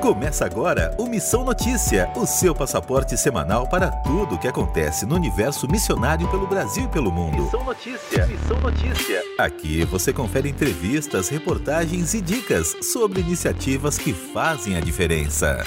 Começa 0.00 0.46
agora 0.46 0.94
o 0.96 1.06
Missão 1.06 1.44
Notícia, 1.44 2.10
o 2.14 2.24
seu 2.24 2.54
passaporte 2.54 3.16
semanal 3.16 3.66
para 3.66 3.90
tudo 3.90 4.36
o 4.36 4.38
que 4.38 4.46
acontece 4.46 5.04
no 5.04 5.16
universo 5.16 5.68
missionário 5.68 6.28
pelo 6.30 6.46
Brasil 6.46 6.84
e 6.84 6.88
pelo 6.88 7.10
mundo. 7.10 7.42
Missão 7.42 7.64
Notícia, 7.64 8.26
Missão 8.26 8.60
Notícia. 8.60 9.22
Aqui 9.38 9.84
você 9.84 10.12
confere 10.12 10.48
entrevistas, 10.48 11.28
reportagens 11.28 12.14
e 12.14 12.20
dicas 12.20 12.76
sobre 12.92 13.20
iniciativas 13.20 13.98
que 13.98 14.12
fazem 14.12 14.76
a 14.76 14.80
diferença. 14.80 15.64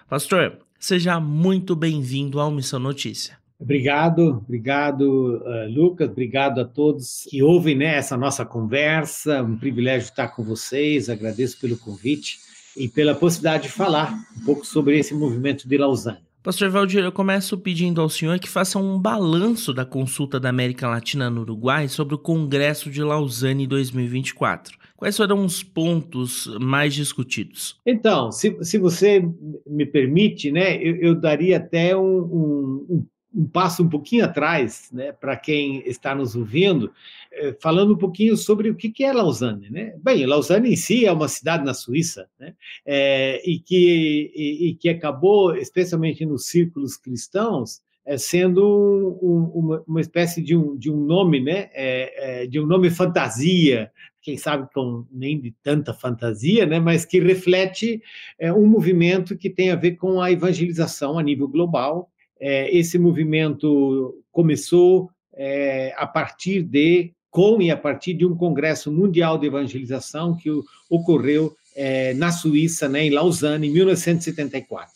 Pastor, 0.07 0.59
Seja 0.87 1.19
muito 1.19 1.75
bem-vindo 1.75 2.39
ao 2.39 2.51
Missão 2.51 2.79
Notícia. 2.79 3.39
Obrigado, 3.59 4.43
obrigado, 4.45 5.37
uh, 5.37 5.71
Lucas, 5.73 6.11
obrigado 6.11 6.61
a 6.61 6.65
todos 6.65 7.27
que 7.31 7.43
ouvem 7.43 7.77
né, 7.77 7.97
essa 7.97 8.17
nossa 8.17 8.45
conversa. 8.45 9.43
Um 9.43 9.57
privilégio 9.57 10.09
estar 10.09 10.29
com 10.29 10.43
vocês, 10.43 11.09
agradeço 11.09 11.61
pelo 11.61 11.77
convite 11.77 12.39
e 12.77 12.89
pela 12.89 13.15
possibilidade 13.15 13.65
de 13.65 13.69
falar 13.71 14.13
um 14.37 14.45
pouco 14.45 14.67
sobre 14.67 14.99
esse 14.99 15.15
movimento 15.15 15.69
de 15.69 15.79
Lausanne. 15.79 16.19
Pastor 16.45 16.69
Valdir, 16.69 17.03
eu 17.03 17.11
começo 17.11 17.57
pedindo 17.57 18.03
ao 18.03 18.09
senhor 18.11 18.39
que 18.39 18.51
faça 18.51 18.79
um 18.79 18.99
balanço 18.99 19.73
da 19.73 19.87
consulta 19.87 20.39
da 20.39 20.51
América 20.51 20.87
Latina 20.87 21.31
no 21.31 21.41
Uruguai 21.41 21.89
sobre 21.89 22.17
o 22.17 22.19
Congresso 22.19 22.91
de 22.91 23.03
Lausanne 23.03 23.67
2024. 23.67 24.77
Quais 24.95 25.17
foram 25.17 25.43
os 25.43 25.63
pontos 25.63 26.47
mais 26.61 26.95
discutidos? 26.95 27.81
Então, 27.87 28.31
se, 28.31 28.57
se 28.63 28.77
você 28.77 29.27
me 29.67 29.87
permite, 29.87 30.53
né, 30.53 30.77
eu, 30.77 30.97
eu 30.97 31.15
daria 31.15 31.57
até 31.57 31.97
um, 31.97 32.19
um, 32.19 32.87
um, 32.91 33.07
passo 33.53 33.83
um 33.83 33.89
pouquinho 33.89 34.25
atrás, 34.25 34.89
né, 34.93 35.13
para 35.13 35.37
quem 35.37 35.83
está 35.87 36.15
nos 36.15 36.37
ouvindo, 36.37 36.93
eh, 37.33 37.57
falando 37.61 37.95
um 37.95 37.99
pouquinho 37.99 38.37
sobre 38.37 38.71
o 38.71 38.75
que, 38.75 39.05
é 39.05 39.13
Lausanne. 39.13 39.71
Né? 39.71 39.95
Bem, 40.03 40.25
Lausanne 40.27 40.73
em 40.73 40.77
si 40.77 41.05
é 41.05 41.13
uma 41.13 41.29
cidade 41.29 41.65
na 41.65 41.75
Suíça, 41.75 42.29
né, 42.39 42.55
é, 42.87 43.43
e, 43.45 43.59
que, 43.59 44.33
e, 44.35 44.69
e 44.69 44.75
que 44.75 44.89
acabou, 44.89 45.57
especialmente 45.57 46.25
nos 46.25 46.47
círculos 46.47 46.97
cristãos, 46.97 47.83
é, 48.07 48.19
sendo 48.19 49.19
um, 49.23 49.45
uma, 49.59 49.85
uma, 49.87 50.01
espécie 50.01 50.43
de 50.43 50.55
um, 50.55 50.77
de 50.77 50.91
um 50.91 50.97
nome, 50.97 51.41
né, 51.41 51.71
é, 51.73 52.47
de 52.47 52.61
um 52.61 52.67
nome 52.67 52.91
fantasia, 52.91 53.91
quem 54.25 54.37
sabe 54.39 54.67
com 54.73 55.07
nem 55.13 55.39
de 55.39 55.55
tanta 55.63 55.93
fantasia, 55.93 56.65
né, 56.65 56.81
mas 56.81 57.05
que 57.05 57.21
reflete 57.21 58.03
é, 58.39 58.53
um 58.53 58.67
movimento 58.67 59.37
que 59.37 59.51
tem 59.51 59.71
a 59.71 59.77
ver 59.77 59.93
com 59.93 60.21
a 60.21 60.33
evangelização 60.33 61.19
a 61.19 61.23
nível 61.23 61.47
global. 61.47 62.11
É, 62.47 62.77
esse 62.77 62.99
movimento 62.99 64.23
começou 64.31 65.09
é, 65.33 65.95
a 65.97 66.07
partir 66.07 66.63
de, 66.63 67.15
com 67.31 67.63
e 67.63 67.71
a 67.71 67.77
partir 67.77 68.13
de 68.13 68.27
um 68.27 68.37
congresso 68.37 68.93
mundial 68.93 69.39
de 69.39 69.47
evangelização 69.47 70.37
que 70.37 70.51
ocorreu 70.91 71.57
é, 71.75 72.13
na 72.13 72.31
Suíça, 72.31 72.87
né, 72.87 73.07
em 73.07 73.09
Lausanne, 73.09 73.67
em 73.67 73.71
1974. 73.71 74.93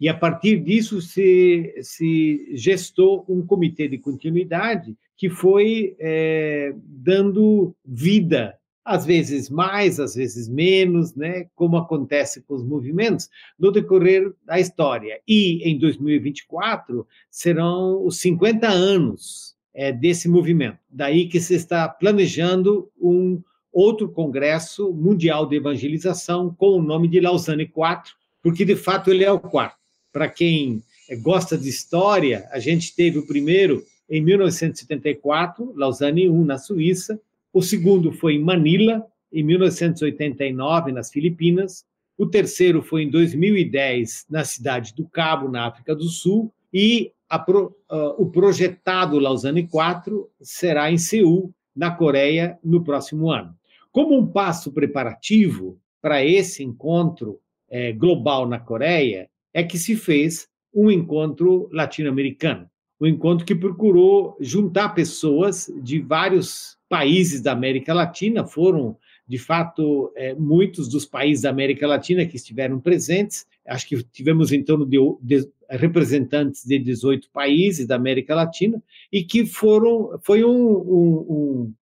E 0.00 0.08
a 0.08 0.14
partir 0.14 0.58
disso 0.58 1.00
se, 1.00 1.72
se 1.82 2.50
gestou 2.56 3.24
um 3.28 3.46
comitê 3.46 3.86
de 3.86 3.98
continuidade 3.98 4.96
que 5.16 5.30
foi 5.30 5.94
é, 6.00 6.74
dando 6.84 7.76
vida 7.86 8.57
às 8.88 9.04
vezes 9.04 9.50
mais, 9.50 10.00
às 10.00 10.14
vezes 10.14 10.48
menos, 10.48 11.14
né, 11.14 11.46
como 11.54 11.76
acontece 11.76 12.40
com 12.40 12.54
os 12.54 12.64
movimentos, 12.64 13.28
no 13.58 13.70
decorrer 13.70 14.32
da 14.46 14.58
história. 14.58 15.20
E 15.28 15.68
em 15.70 15.78
2024 15.78 17.06
serão 17.30 18.02
os 18.02 18.18
50 18.18 18.66
anos 18.66 19.54
é, 19.74 19.92
desse 19.92 20.26
movimento. 20.26 20.78
Daí 20.88 21.28
que 21.28 21.38
se 21.38 21.54
está 21.54 21.86
planejando 21.86 22.88
um 22.98 23.42
outro 23.70 24.08
congresso 24.08 24.90
mundial 24.90 25.46
de 25.46 25.56
evangelização 25.56 26.54
com 26.54 26.70
o 26.70 26.82
nome 26.82 27.08
de 27.08 27.20
Lausanne 27.20 27.64
IV, 27.64 28.14
porque 28.42 28.64
de 28.64 28.74
fato 28.74 29.10
ele 29.10 29.22
é 29.22 29.30
o 29.30 29.38
quarto. 29.38 29.76
Para 30.10 30.30
quem 30.30 30.82
é, 31.10 31.14
gosta 31.14 31.58
de 31.58 31.68
história, 31.68 32.48
a 32.50 32.58
gente 32.58 32.96
teve 32.96 33.18
o 33.18 33.26
primeiro 33.26 33.84
em 34.08 34.22
1974, 34.22 35.74
Lausanne 35.76 36.24
I, 36.24 36.30
na 36.30 36.56
Suíça, 36.56 37.20
o 37.52 37.62
segundo 37.62 38.12
foi 38.12 38.34
em 38.34 38.42
Manila, 38.42 39.06
em 39.32 39.42
1989, 39.42 40.92
nas 40.92 41.10
Filipinas. 41.10 41.84
O 42.16 42.26
terceiro 42.26 42.82
foi 42.82 43.02
em 43.02 43.10
2010, 43.10 44.26
na 44.28 44.44
cidade 44.44 44.94
do 44.94 45.06
Cabo, 45.06 45.48
na 45.48 45.66
África 45.66 45.94
do 45.94 46.08
Sul. 46.08 46.52
E 46.72 47.12
pro, 47.44 47.76
uh, 47.90 48.22
o 48.22 48.30
projetado 48.30 49.18
Lausanne 49.18 49.66
4 49.66 50.28
será 50.40 50.90
em 50.90 50.98
Seul, 50.98 51.52
na 51.74 51.90
Coreia, 51.90 52.58
no 52.62 52.82
próximo 52.82 53.30
ano. 53.30 53.54
Como 53.92 54.18
um 54.18 54.26
passo 54.26 54.72
preparativo 54.72 55.78
para 56.00 56.24
esse 56.24 56.62
encontro 56.62 57.40
eh, 57.68 57.92
global 57.92 58.48
na 58.48 58.58
Coreia, 58.58 59.28
é 59.52 59.62
que 59.62 59.78
se 59.78 59.96
fez 59.96 60.48
um 60.74 60.90
encontro 60.90 61.68
latino-americano. 61.72 62.68
Um 63.00 63.06
encontro 63.06 63.44
que 63.44 63.54
procurou 63.54 64.36
juntar 64.40 64.90
pessoas 64.90 65.70
de 65.82 66.00
vários 66.00 66.77
países 66.88 67.40
da 67.40 67.52
América 67.52 67.92
Latina, 67.92 68.46
foram, 68.46 68.96
de 69.26 69.38
fato, 69.38 70.12
é, 70.16 70.34
muitos 70.34 70.88
dos 70.88 71.04
países 71.04 71.42
da 71.42 71.50
América 71.50 71.86
Latina 71.86 72.24
que 72.26 72.36
estiveram 72.36 72.80
presentes. 72.80 73.46
Acho 73.66 73.86
que 73.86 74.02
tivemos 74.04 74.52
em 74.52 74.62
torno 74.62 74.86
de, 74.86 74.98
de 75.20 75.48
representantes 75.68 76.64
de 76.64 76.78
18 76.78 77.30
países 77.30 77.86
da 77.86 77.96
América 77.96 78.34
Latina 78.34 78.82
e 79.12 79.22
que 79.22 79.44
foram, 79.44 80.18
foi 80.22 80.44
um, 80.44 80.50
um, 80.50 81.26
um 81.28 81.74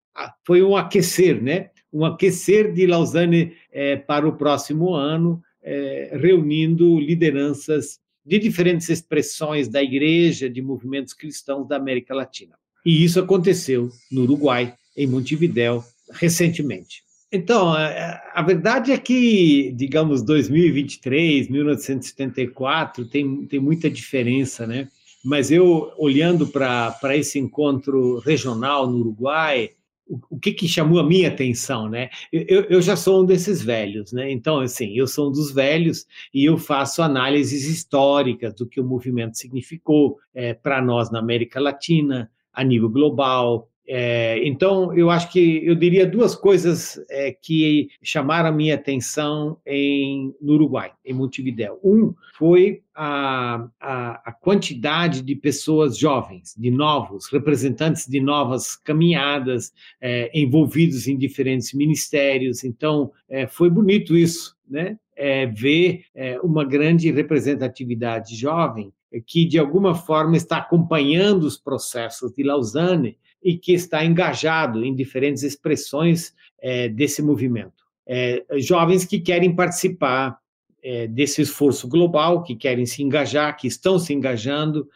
foi 0.44 0.62
um 0.62 0.76
aquecer, 0.76 1.42
né? 1.42 1.70
Um 1.92 2.04
aquecer 2.04 2.72
de 2.72 2.86
Lausanne 2.86 3.52
é, 3.70 3.96
para 3.96 4.26
o 4.26 4.36
próximo 4.36 4.94
ano, 4.94 5.42
é, 5.62 6.16
reunindo 6.20 6.98
lideranças 6.98 8.00
de 8.24 8.38
diferentes 8.38 8.88
expressões 8.88 9.68
da 9.68 9.82
igreja, 9.82 10.50
de 10.50 10.60
movimentos 10.60 11.14
cristãos 11.14 11.68
da 11.68 11.76
América 11.76 12.14
Latina. 12.14 12.56
E 12.84 13.04
isso 13.04 13.20
aconteceu 13.20 13.88
no 14.10 14.22
Uruguai, 14.22 14.74
em 14.96 15.06
Montevidéu 15.06 15.84
recentemente. 16.12 17.04
Então, 17.30 17.72
a, 17.72 18.42
verdade 18.42 18.92
é 18.92 18.98
que, 18.98 19.72
digamos, 19.72 20.22
2023, 20.22 21.48
1974, 21.48 23.04
tem, 23.06 23.44
tem 23.46 23.58
muita 23.58 23.90
diferença, 23.90 24.66
né? 24.66 24.88
Mas 25.24 25.50
eu, 25.50 25.92
olhando 25.98 26.46
para 26.46 27.16
esse 27.16 27.38
encontro 27.38 28.20
regional 28.20 28.88
no 28.88 28.98
Uruguai, 28.98 29.70
o 30.30 30.38
que, 30.38 30.52
que 30.52 30.68
chamou 30.68 31.00
a 31.00 31.04
minha 31.04 31.28
atenção, 31.28 31.88
né? 31.88 32.10
Eu, 32.32 32.62
eu, 32.70 32.80
já 32.80 32.94
sou 32.94 33.22
um 33.22 33.26
desses 33.26 33.60
velhos, 33.60 34.12
né? 34.12 34.30
Então, 34.30 34.60
assim, 34.60 34.96
eu 34.96 35.08
sou 35.08 35.28
um 35.28 35.32
dos 35.32 35.50
velhos 35.50 36.06
e 36.32 36.44
eu 36.44 36.56
faço 36.56 37.02
análises 37.02 37.64
históricas 37.64 38.54
do 38.54 38.68
que 38.68 38.80
o 38.80 38.84
movimento 38.84 39.36
significou 39.36 40.16
é, 40.32 40.54
para 40.54 40.80
nós 40.80 41.10
na 41.10 41.18
América 41.18 41.58
Latina, 41.58 42.30
a 42.52 42.62
nível 42.62 42.88
global, 42.88 43.68
é, 43.88 44.44
então, 44.44 44.92
eu 44.96 45.10
acho 45.10 45.30
que 45.30 45.64
eu 45.64 45.74
diria 45.74 46.06
duas 46.06 46.34
coisas 46.34 47.00
é, 47.08 47.30
que 47.30 47.88
chamaram 48.02 48.48
a 48.48 48.52
minha 48.52 48.74
atenção 48.74 49.58
em, 49.64 50.34
no 50.40 50.54
Uruguai, 50.54 50.92
em 51.04 51.14
Montevideo. 51.14 51.78
Um 51.84 52.12
foi 52.36 52.82
a, 52.94 53.68
a, 53.80 54.30
a, 54.30 54.32
quantidade 54.32 55.22
de 55.22 55.36
pessoas 55.36 55.96
jovens, 55.96 56.54
de 56.58 56.70
novos, 56.70 57.28
representantes 57.28 58.08
de 58.08 58.20
novas 58.20 58.74
caminhadas, 58.74 59.72
é, 60.00 60.30
envolvidos 60.34 61.06
em 61.06 61.16
diferentes 61.16 61.72
ministérios. 61.72 62.64
Então, 62.64 63.12
é, 63.28 63.46
foi 63.46 63.70
bonito 63.70 64.16
isso, 64.16 64.56
né? 64.68 64.98
É, 65.18 65.46
ver 65.46 66.02
é, 66.14 66.38
uma 66.40 66.62
grande 66.62 67.10
representatividade 67.10 68.36
jovem 68.36 68.92
que, 69.26 69.46
de 69.46 69.58
alguma 69.58 69.94
forma, 69.94 70.36
está 70.36 70.58
acompanhando 70.58 71.44
os 71.44 71.56
processos 71.56 72.32
de 72.32 72.42
Lausanne 72.42 73.16
e 73.46 73.56
que 73.56 73.72
está 73.72 74.04
engajado 74.04 74.84
em 74.84 74.92
diferentes 74.92 75.44
expressões 75.44 76.34
é, 76.60 76.88
desse 76.88 77.22
movimento. 77.22 77.86
É, 78.04 78.44
jovens 78.56 79.04
que 79.04 79.20
querem 79.20 79.54
participar 79.54 80.36
é, 80.82 81.06
desse 81.06 81.42
esforço 81.42 81.86
global, 81.86 82.42
que 82.42 82.56
querem 82.56 82.84
se 82.84 83.04
engajar, 83.04 83.56
que 83.56 83.68
estão 83.68 84.00
se 84.00 84.12
engajando, 84.12 84.88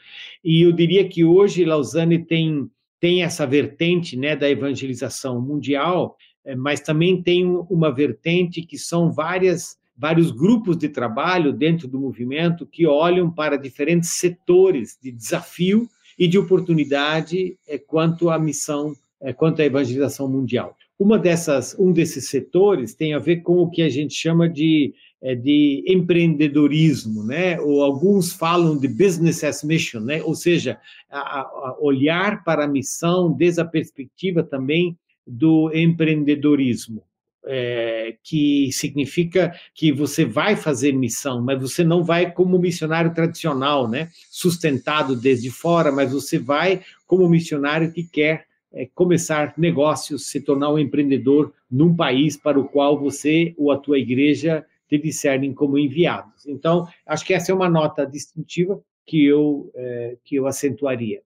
e 0.42 0.62
eu 0.62 0.72
diria 0.72 1.08
que 1.08 1.24
hoje 1.24 1.64
Lausanne 1.64 2.24
tem, 2.24 2.68
tem 2.98 3.22
essa 3.22 3.46
vertente 3.46 4.16
né, 4.16 4.34
da 4.34 4.50
evangelização 4.50 5.40
mundial, 5.40 6.16
é, 6.44 6.56
mas 6.56 6.80
também 6.80 7.22
tem 7.22 7.46
uma 7.46 7.94
vertente 7.94 8.62
que 8.62 8.76
são 8.76 9.12
várias 9.12 9.78
vários 9.96 10.30
grupos 10.30 10.78
de 10.78 10.88
trabalho 10.88 11.52
dentro 11.52 11.86
do 11.86 12.00
movimento 12.00 12.64
que 12.64 12.86
olham 12.86 13.30
para 13.30 13.58
diferentes 13.58 14.12
setores 14.12 14.98
de 15.00 15.12
desafio 15.12 15.86
e 16.18 16.26
de 16.28 16.38
oportunidade 16.38 17.56
é, 17.66 17.78
quanto 17.78 18.30
à 18.30 18.38
missão, 18.38 18.94
é, 19.20 19.32
quanto 19.32 19.60
à 19.60 19.64
evangelização 19.64 20.28
mundial. 20.28 20.76
Uma 20.98 21.18
dessas, 21.18 21.74
um 21.78 21.92
desses 21.92 22.28
setores 22.28 22.94
tem 22.94 23.14
a 23.14 23.18
ver 23.18 23.38
com 23.38 23.58
o 23.58 23.70
que 23.70 23.82
a 23.82 23.88
gente 23.88 24.14
chama 24.14 24.48
de, 24.48 24.92
é, 25.22 25.34
de 25.34 25.82
empreendedorismo, 25.86 27.24
né? 27.24 27.58
Ou 27.60 27.82
alguns 27.82 28.32
falam 28.32 28.78
de 28.78 28.86
business 28.86 29.42
as 29.42 29.64
mission, 29.64 30.00
né? 30.00 30.22
Ou 30.22 30.34
seja, 30.34 30.78
a, 31.10 31.40
a 31.40 31.76
olhar 31.80 32.44
para 32.44 32.64
a 32.64 32.68
missão 32.68 33.32
desde 33.32 33.60
a 33.62 33.64
perspectiva 33.64 34.42
também 34.42 34.98
do 35.26 35.70
empreendedorismo 35.74 37.02
é, 37.46 38.16
que 38.22 38.70
significa 38.72 39.54
que 39.74 39.92
você 39.92 40.24
vai 40.24 40.56
fazer 40.56 40.92
missão, 40.92 41.42
mas 41.42 41.60
você 41.60 41.82
não 41.82 42.04
vai 42.04 42.30
como 42.32 42.58
missionário 42.58 43.14
tradicional, 43.14 43.88
né? 43.88 44.08
Sustentado 44.30 45.16
desde 45.16 45.50
fora, 45.50 45.90
mas 45.90 46.12
você 46.12 46.38
vai 46.38 46.82
como 47.06 47.28
missionário 47.28 47.92
que 47.92 48.04
quer 48.04 48.46
é, 48.72 48.86
começar 48.94 49.54
negócios, 49.56 50.26
se 50.26 50.40
tornar 50.40 50.70
um 50.70 50.78
empreendedor 50.78 51.52
num 51.70 51.94
país 51.94 52.36
para 52.36 52.58
o 52.58 52.68
qual 52.68 52.98
você 52.98 53.54
ou 53.56 53.70
a 53.72 53.78
tua 53.78 53.98
igreja 53.98 54.64
te 54.88 54.98
discernem 54.98 55.54
como 55.54 55.78
enviados. 55.78 56.46
Então, 56.46 56.86
acho 57.06 57.24
que 57.24 57.34
essa 57.34 57.52
é 57.52 57.54
uma 57.54 57.68
nota 57.68 58.04
distintiva 58.04 58.80
que 59.06 59.24
eu 59.24 59.70
é, 59.74 60.16
que 60.24 60.36
eu 60.36 60.46
acentuaria. 60.46 61.22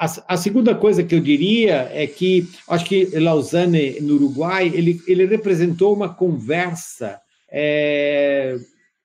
A, 0.00 0.32
a, 0.32 0.36
segunda 0.38 0.74
coisa 0.74 1.04
que 1.04 1.14
eu 1.14 1.20
diria 1.20 1.90
é 1.92 2.06
que 2.06 2.48
acho 2.66 2.86
que 2.86 3.04
Lausanne, 3.18 4.00
no 4.00 4.14
Uruguai, 4.14 4.68
ele, 4.68 4.98
ele 5.06 5.26
representou 5.26 5.92
uma 5.94 6.08
conversa, 6.08 7.20
é, 7.52 8.56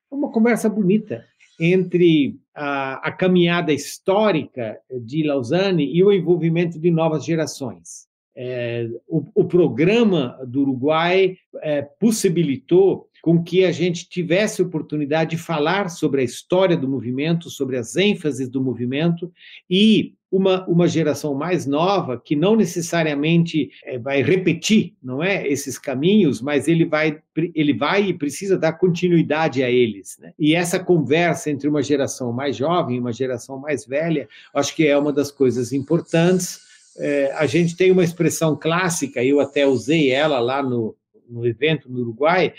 uma 0.10 0.32
conversa 0.32 0.70
bonita 0.70 1.26
entre 1.60 2.40
a, 2.56 3.10
a, 3.10 3.12
caminhada 3.12 3.74
histórica 3.74 4.80
de 5.02 5.24
Lausanne 5.24 5.86
e 5.86 6.02
o 6.02 6.14
envolvimento 6.14 6.80
de 6.80 6.90
novas 6.90 7.26
gerações. 7.26 8.08
É, 8.34 8.88
o, 9.06 9.26
o, 9.36 9.44
programa 9.44 10.40
do 10.48 10.62
Uruguai 10.62 11.36
é, 11.62 11.82
possibilitou 11.82 13.10
com 13.26 13.42
que 13.42 13.66
a 13.66 13.72
gente 13.72 14.08
tivesse 14.08 14.62
oportunidade 14.62 15.32
de 15.32 15.38
falar 15.42 15.90
sobre 15.90 16.22
a 16.22 16.24
história 16.24 16.78
do 16.78 16.88
movimento, 16.88 17.50
sobre 17.50 17.76
as 17.76 17.96
ênfases 17.96 18.48
do 18.48 18.62
movimento 18.62 19.34
e 19.68 20.14
uma, 20.32 20.64
uma 20.68 20.88
geração 20.88 21.34
mais 21.34 21.66
nova 21.66 22.22
que 22.24 22.36
não 22.36 22.56
necessariamente 22.56 23.72
é, 23.84 23.98
vai 23.98 24.22
repetir, 24.22 24.94
não 25.02 25.24
é, 25.24 25.48
esses 25.48 25.80
caminhos, 25.80 26.40
mas 26.40 26.68
ele 26.68 26.86
vai, 26.86 27.20
ele 27.56 27.74
vai 27.74 28.10
e 28.10 28.14
precisa 28.14 28.60
dar 28.60 28.74
continuidade 28.74 29.64
a 29.64 29.72
eles. 29.72 30.20
Né? 30.20 30.32
E 30.38 30.54
essa 30.54 30.78
conversa 30.78 31.50
entre 31.50 31.68
uma 31.68 31.82
geração 31.82 32.32
mais 32.32 32.56
jovem 32.56 32.98
e 32.98 33.00
uma 33.00 33.12
geração 33.12 33.58
mais 33.58 33.88
velha, 33.88 34.30
acho 34.54 34.76
que 34.76 34.86
é 34.86 34.96
uma 34.96 35.12
das 35.12 35.32
coisas 35.32 35.74
importantes. 35.74 36.60
É, 36.96 37.34
a 37.34 37.48
gente 37.48 37.76
tem 37.76 37.90
uma 37.90 38.04
expressão 38.04 38.56
clássica, 38.56 39.24
eu 39.24 39.40
até 39.40 39.66
usei 39.66 40.12
ela 40.12 40.40
lá 40.40 40.62
no, 40.62 40.96
no 41.28 41.44
evento 41.44 41.90
no 41.90 42.02
Uruguai, 42.02 42.54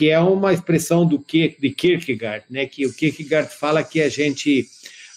que 0.00 0.08
é 0.08 0.18
uma 0.18 0.50
expressão 0.50 1.06
do 1.06 1.18
que 1.18 1.58
de 1.60 1.68
Kierkegaard, 1.72 2.46
né? 2.48 2.64
Que 2.64 2.86
o 2.86 2.94
Kierkegaard 2.94 3.54
fala 3.54 3.84
que 3.84 4.00
a 4.00 4.08
gente 4.08 4.66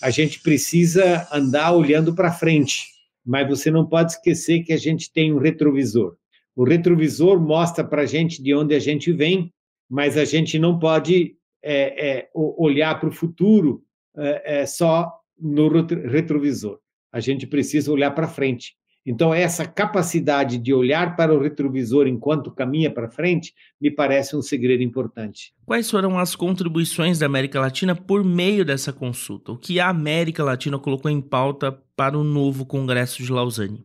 a 0.01 0.09
gente 0.09 0.41
precisa 0.41 1.25
andar 1.31 1.71
olhando 1.71 2.13
para 2.13 2.33
frente, 2.33 2.87
mas 3.25 3.47
você 3.47 3.71
não 3.71 3.85
pode 3.85 4.11
esquecer 4.11 4.61
que 4.61 4.73
a 4.73 4.77
gente 4.77 5.09
tem 5.09 5.31
um 5.31 5.37
retrovisor. 5.37 6.17
O 6.53 6.65
retrovisor 6.65 7.39
mostra 7.39 7.81
para 7.81 8.01
a 8.01 8.05
gente 8.05 8.43
de 8.43 8.53
onde 8.53 8.75
a 8.75 8.79
gente 8.79 9.13
vem, 9.13 9.53
mas 9.89 10.17
a 10.17 10.25
gente 10.25 10.59
não 10.59 10.77
pode 10.77 11.37
é, 11.63 12.09
é, 12.09 12.29
olhar 12.33 12.99
para 12.99 13.07
o 13.07 13.13
futuro 13.13 13.85
é, 14.17 14.63
é, 14.63 14.65
só 14.65 15.09
no 15.39 15.69
retrovisor. 16.09 16.77
A 17.09 17.21
gente 17.21 17.47
precisa 17.47 17.89
olhar 17.89 18.11
para 18.11 18.27
frente. 18.27 18.75
Então, 19.05 19.33
essa 19.33 19.65
capacidade 19.65 20.57
de 20.57 20.73
olhar 20.73 21.17
para 21.17 21.33
o 21.33 21.41
retrovisor 21.41 22.07
enquanto 22.07 22.51
caminha 22.51 22.89
para 22.89 23.09
frente 23.09 23.53
me 23.79 23.91
parece 23.91 24.35
um 24.35 24.41
segredo 24.41 24.81
importante. 24.81 25.53
Quais 25.65 25.91
foram 25.91 26.17
as 26.17 26.35
contribuições 26.35 27.19
da 27.19 27.25
América 27.25 27.59
Latina 27.59 27.95
por 27.95 28.23
meio 28.23 28.63
dessa 28.63 28.93
consulta? 28.93 29.51
O 29.51 29.57
que 29.57 29.79
a 29.79 29.89
América 29.89 30.43
Latina 30.43 30.79
colocou 30.79 31.11
em 31.11 31.19
pauta 31.19 31.77
para 31.97 32.17
o 32.17 32.23
novo 32.23 32.65
Congresso 32.65 33.21
de 33.21 33.31
Lausanne? 33.31 33.83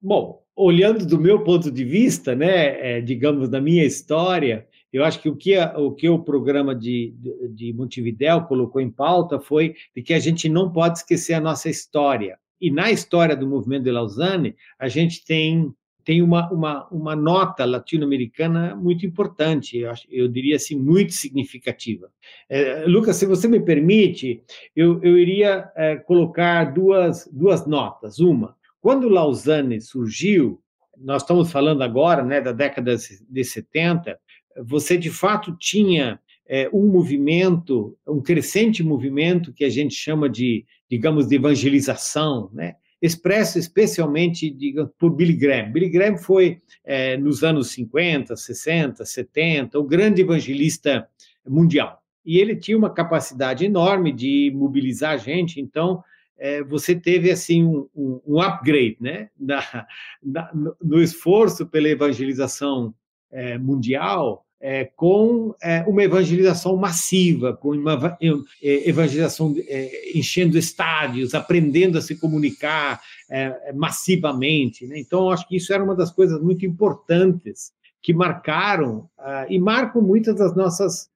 Bom, 0.00 0.42
olhando 0.54 1.06
do 1.06 1.18
meu 1.18 1.42
ponto 1.42 1.70
de 1.70 1.84
vista, 1.84 2.34
né, 2.34 2.98
é, 2.98 3.00
digamos, 3.00 3.48
da 3.48 3.60
minha 3.60 3.84
história, 3.84 4.66
eu 4.92 5.02
acho 5.02 5.20
que 5.20 5.30
o 5.30 5.36
que, 5.36 5.56
a, 5.56 5.78
o, 5.78 5.92
que 5.92 6.08
o 6.08 6.18
programa 6.18 6.74
de, 6.74 7.14
de, 7.54 7.72
Montevidéu 7.72 8.42
colocou 8.42 8.80
em 8.80 8.90
pauta 8.90 9.40
foi 9.40 9.74
de 9.96 10.02
que 10.02 10.12
a 10.12 10.18
gente 10.18 10.48
não 10.48 10.70
pode 10.70 10.98
esquecer 10.98 11.34
a 11.34 11.40
nossa 11.40 11.70
história 11.70 12.38
e 12.60 12.70
na 12.70 12.90
história 12.90 13.36
do 13.36 13.46
movimento 13.46 13.84
de 13.84 13.90
Lausanne, 13.90 14.56
a 14.78 14.88
gente 14.88 15.24
tem, 15.24 15.72
tem 16.04 16.22
uma, 16.22 16.50
uma, 16.50 16.88
uma 16.88 17.16
nota 17.16 17.64
latino-americana 17.64 18.74
muito 18.74 19.06
importante, 19.06 19.78
eu, 19.78 19.92
eu, 20.10 20.28
diria 20.28 20.56
assim, 20.56 20.76
muito 20.76 21.12
significativa. 21.12 22.10
É, 22.48 22.84
Lucas, 22.86 23.16
se 23.16 23.26
você 23.26 23.46
me 23.46 23.60
permite, 23.60 24.42
eu, 24.74 25.02
eu 25.02 25.18
iria 25.18 25.70
é, 25.76 25.96
colocar 25.96 26.72
duas, 26.72 27.28
duas 27.32 27.66
notas. 27.66 28.18
Uma, 28.18 28.56
quando 28.80 29.08
Lausanne 29.08 29.80
surgiu, 29.80 30.60
nós 30.96 31.22
estamos 31.22 31.52
falando 31.52 31.82
agora 31.82 32.24
né, 32.24 32.40
da 32.40 32.52
década 32.52 32.96
de 32.96 33.44
70, 33.44 34.18
você 34.64 34.96
de 34.96 35.10
fato 35.10 35.56
tinha 35.58 36.18
é, 36.48 36.68
um 36.72 36.86
movimento, 36.86 37.96
um 38.06 38.22
crescente 38.22 38.82
movimento 38.82 39.52
que 39.52 39.64
a 39.64 39.68
gente 39.68 39.94
chama 39.94 40.28
de, 40.28 40.64
digamos, 40.90 41.28
de 41.28 41.36
evangelização, 41.36 42.50
né? 42.52 42.76
expresso 43.00 43.58
especialmente 43.58 44.50
digamos, 44.50 44.90
por 44.98 45.10
Billy 45.10 45.34
Graham. 45.34 45.70
Billy 45.70 45.88
Graham 45.88 46.16
foi, 46.18 46.60
é, 46.84 47.16
nos 47.16 47.44
anos 47.44 47.70
50, 47.70 48.36
60, 48.36 49.04
70, 49.04 49.78
o 49.78 49.84
grande 49.84 50.22
evangelista 50.22 51.08
mundial. 51.46 52.02
E 52.24 52.38
ele 52.38 52.56
tinha 52.56 52.76
uma 52.76 52.90
capacidade 52.90 53.64
enorme 53.64 54.12
de 54.12 54.52
mobilizar 54.54 55.12
a 55.12 55.16
gente, 55.16 55.60
então 55.60 56.02
é, 56.36 56.62
você 56.62 56.94
teve 56.94 57.30
assim 57.30 57.64
um, 57.64 58.20
um, 58.26 58.40
upgrade 58.40 58.96
né? 59.00 59.30
Na, 59.38 59.86
na, 60.22 60.50
no 60.80 61.02
esforço 61.02 61.66
pela 61.66 61.88
evangelização 61.88 62.94
é, 63.30 63.58
mundial, 63.58 64.44
é, 64.60 64.84
com 64.96 65.54
é, 65.62 65.82
uma 65.86 66.02
evangelização 66.02 66.76
massiva, 66.76 67.56
com 67.56 67.70
uma 67.70 68.16
é, 68.20 68.88
evangelização 68.88 69.54
é, 69.66 70.18
enchendo 70.18 70.58
estádios, 70.58 71.34
aprendendo 71.34 71.96
a 71.96 72.02
se 72.02 72.16
comunicar 72.16 73.00
é, 73.30 73.72
massivamente. 73.72 74.86
Né? 74.86 74.98
Então, 74.98 75.30
acho 75.30 75.46
que 75.46 75.56
isso 75.56 75.72
era 75.72 75.82
uma 75.82 75.94
das 75.94 76.10
coisas 76.10 76.40
muito 76.40 76.66
importantes 76.66 77.72
que 78.02 78.14
marcaram 78.14 79.08
uh, 79.18 79.44
e 79.50 79.58
marcam 79.58 80.00
muitas 80.00 80.36
das 80.36 80.54
nossas 80.54 81.10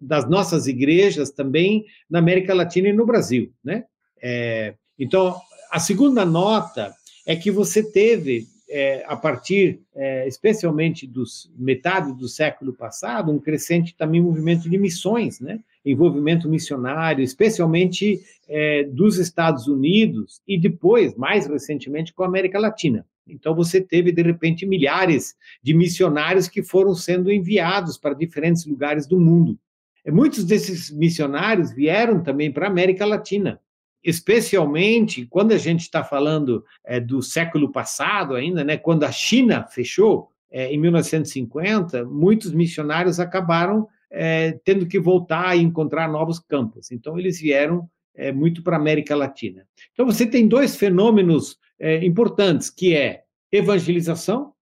das 0.00 0.28
nossas 0.28 0.66
igrejas 0.66 1.30
também 1.30 1.84
na 2.10 2.18
América 2.18 2.52
Latina 2.52 2.88
e 2.88 2.92
no 2.92 3.06
Brasil, 3.06 3.52
né? 3.62 3.84
É, 4.20 4.74
então, 4.98 5.40
a 5.70 5.78
segunda 5.78 6.24
nota 6.24 6.92
é 7.24 7.36
que 7.36 7.50
você 7.50 7.82
teve 7.82 8.48
é, 8.72 9.04
a 9.06 9.14
partir, 9.14 9.80
é, 9.94 10.26
especialmente 10.26 11.06
dos 11.06 11.52
metade 11.58 12.12
do 12.14 12.26
século 12.26 12.72
passado, 12.72 13.30
um 13.30 13.38
crescente 13.38 13.94
também 13.94 14.20
movimento 14.20 14.68
de 14.68 14.78
missões, 14.78 15.38
né? 15.40 15.60
envolvimento 15.84 16.48
missionário, 16.48 17.22
especialmente 17.22 18.20
é, 18.48 18.84
dos 18.84 19.18
Estados 19.18 19.66
Unidos 19.66 20.40
e 20.48 20.58
depois, 20.58 21.14
mais 21.16 21.46
recentemente, 21.46 22.14
com 22.14 22.22
a 22.22 22.26
América 22.26 22.58
Latina. 22.58 23.04
Então, 23.26 23.54
você 23.54 23.80
teve, 23.80 24.10
de 24.10 24.22
repente, 24.22 24.64
milhares 24.64 25.36
de 25.62 25.74
missionários 25.74 26.48
que 26.48 26.62
foram 26.62 26.94
sendo 26.94 27.30
enviados 27.30 27.98
para 27.98 28.14
diferentes 28.14 28.64
lugares 28.64 29.06
do 29.06 29.20
mundo. 29.20 29.58
Muitos 30.06 30.44
desses 30.44 30.90
missionários 30.90 31.72
vieram 31.72 32.22
também 32.22 32.50
para 32.50 32.66
a 32.66 32.70
América 32.70 33.06
Latina, 33.06 33.60
especialmente 34.02 35.26
quando 35.26 35.52
a 35.52 35.58
gente 35.58 35.80
está 35.82 36.02
falando 36.02 36.64
é, 36.84 36.98
do 36.98 37.22
século 37.22 37.70
passado 37.70 38.34
ainda, 38.34 38.64
né, 38.64 38.76
quando 38.76 39.04
a 39.04 39.12
China 39.12 39.66
fechou 39.66 40.30
é, 40.50 40.72
em 40.72 40.78
1950, 40.78 42.04
muitos 42.04 42.52
missionários 42.52 43.20
acabaram 43.20 43.88
é, 44.10 44.58
tendo 44.64 44.86
que 44.86 44.98
voltar 44.98 45.56
e 45.56 45.62
encontrar 45.62 46.08
novos 46.10 46.38
campos. 46.38 46.90
Então, 46.90 47.18
eles 47.18 47.40
vieram 47.40 47.88
muito 48.34 48.62
para 48.62 48.76
a 48.76 48.78
América 48.78 49.16
Latina. 49.16 49.66
Então, 49.94 50.04
você 50.04 50.26
tem 50.26 50.46
dois 50.46 50.76
fenômenos 50.76 51.56
importantes, 52.02 52.68
que 52.68 52.94
é 52.94 53.22
evangelização 53.50 54.52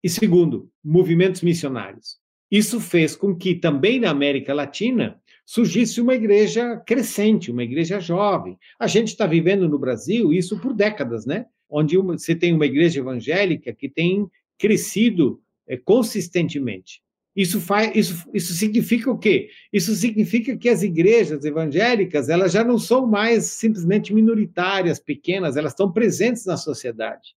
e, 0.00 0.08
segundo, 0.08 0.70
movimentos 0.82 1.42
missionários. 1.42 2.20
Isso 2.48 2.80
fez 2.80 3.14
com 3.16 3.34
que 3.34 3.56
também 3.56 3.98
na 3.98 4.10
América 4.10 4.54
Latina 4.54 5.19
surgisse 5.50 6.00
uma 6.00 6.14
igreja 6.14 6.76
crescente, 6.76 7.50
uma 7.50 7.64
igreja 7.64 7.98
jovem. 7.98 8.56
A 8.78 8.86
gente 8.86 9.08
está 9.08 9.26
vivendo 9.26 9.68
no 9.68 9.80
Brasil 9.80 10.32
isso 10.32 10.60
por 10.60 10.72
décadas, 10.72 11.26
né? 11.26 11.46
Onde 11.68 11.98
uma, 11.98 12.16
você 12.16 12.36
tem 12.36 12.54
uma 12.54 12.66
igreja 12.66 13.00
evangélica 13.00 13.72
que 13.72 13.88
tem 13.88 14.30
crescido 14.56 15.42
é, 15.66 15.76
consistentemente. 15.76 17.02
Isso, 17.34 17.60
faz, 17.60 17.90
isso, 17.96 18.30
isso 18.32 18.52
significa 18.54 19.10
o 19.10 19.18
quê? 19.18 19.48
Isso 19.72 19.92
significa 19.96 20.56
que 20.56 20.68
as 20.68 20.84
igrejas 20.84 21.44
evangélicas 21.44 22.28
elas 22.28 22.52
já 22.52 22.62
não 22.62 22.78
são 22.78 23.04
mais 23.04 23.46
simplesmente 23.46 24.14
minoritárias, 24.14 25.00
pequenas, 25.00 25.56
elas 25.56 25.72
estão 25.72 25.90
presentes 25.90 26.46
na 26.46 26.56
sociedade. 26.56 27.34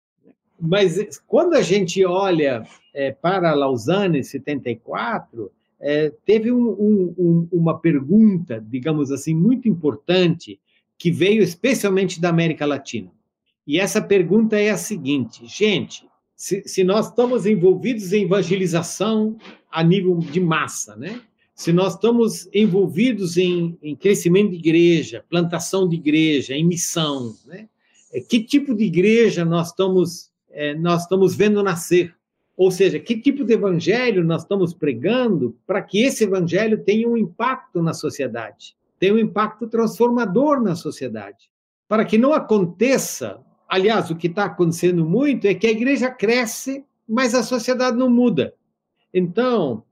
Mas 0.61 1.19
quando 1.27 1.55
a 1.55 1.63
gente 1.63 2.05
olha 2.05 2.63
é, 2.93 3.11
para 3.11 3.55
Lausanne 3.55 4.23
74, 4.23 5.51
é, 5.83 6.13
teve 6.25 6.53
um, 6.53 7.13
um, 7.19 7.49
uma 7.51 7.79
pergunta, 7.79 8.65
digamos 8.67 9.11
assim, 9.11 9.35
muito 9.35 9.69
importante, 9.69 10.61
que 10.97 11.11
veio 11.11 11.43
especialmente 11.43 12.21
da 12.21 12.29
América 12.29 12.65
Latina. 12.65 13.11
E 13.67 13.81
essa 13.81 14.01
pergunta 14.01 14.57
é 14.59 14.71
a 14.71 14.77
seguinte: 14.77 15.45
gente, 15.47 16.07
se, 16.37 16.63
se 16.67 16.85
nós 16.85 17.09
estamos 17.09 17.47
envolvidos 17.47 18.13
em 18.13 18.25
evangelização 18.25 19.37
a 19.71 19.83
nível 19.83 20.17
de 20.19 20.41
massa, 20.41 20.95
né? 20.95 21.21
se 21.55 21.73
nós 21.73 21.95
estamos 21.95 22.49
envolvidos 22.53 23.37
em, 23.37 23.77
em, 23.83 23.95
crescimento 23.95 24.51
de 24.51 24.57
igreja, 24.57 25.25
plantação 25.29 25.89
de 25.89 25.97
igreja, 25.97 26.55
em 26.55 26.65
missão, 26.65 27.37
né? 27.47 27.69
É, 28.13 28.21
que 28.21 28.43
tipo 28.43 28.75
de 28.75 28.85
igreja 28.85 29.45
nós 29.45 29.69
estamos 29.69 30.31
é, 30.51 30.75
nós 30.75 31.03
estamos 31.03 31.35
vendo 31.35 31.63
nascer. 31.63 32.15
Ou 32.57 32.71
seja, 32.71 32.99
que 32.99 33.17
tipo 33.17 33.45
de 33.45 33.55
evangelho 33.55 34.25
nós 34.25 34.43
estamos 34.43 34.75
pregando 34.75 35.57
para 35.67 35.83
que 35.83 36.03
esse 36.03 36.25
evangelho 36.25 36.85
tenha 36.85 37.09
um 37.09 37.17
impacto 37.17 37.83
na 37.83 37.95
sociedade, 37.95 38.77
tenha 38.99 39.15
um 39.15 39.19
impacto 39.19 39.67
transformador 39.67 40.63
na 40.63 40.77
sociedade. 40.77 41.51
Para 41.89 42.05
que 42.05 42.19
não 42.19 42.33
aconteça, 42.33 43.41
aliás, 43.69 44.11
o 44.11 44.17
que 44.17 44.27
está 44.27 44.45
acontecendo 44.45 45.05
muito 45.05 45.47
é 45.47 45.55
que 45.55 45.67
a 45.67 45.71
igreja 45.71 46.11
cresce, 46.11 46.85
mas 47.09 47.35
a 47.35 47.43
sociedade 47.43 47.97
não 47.97 48.09
muda. 48.09 48.55
Então, 49.13 49.85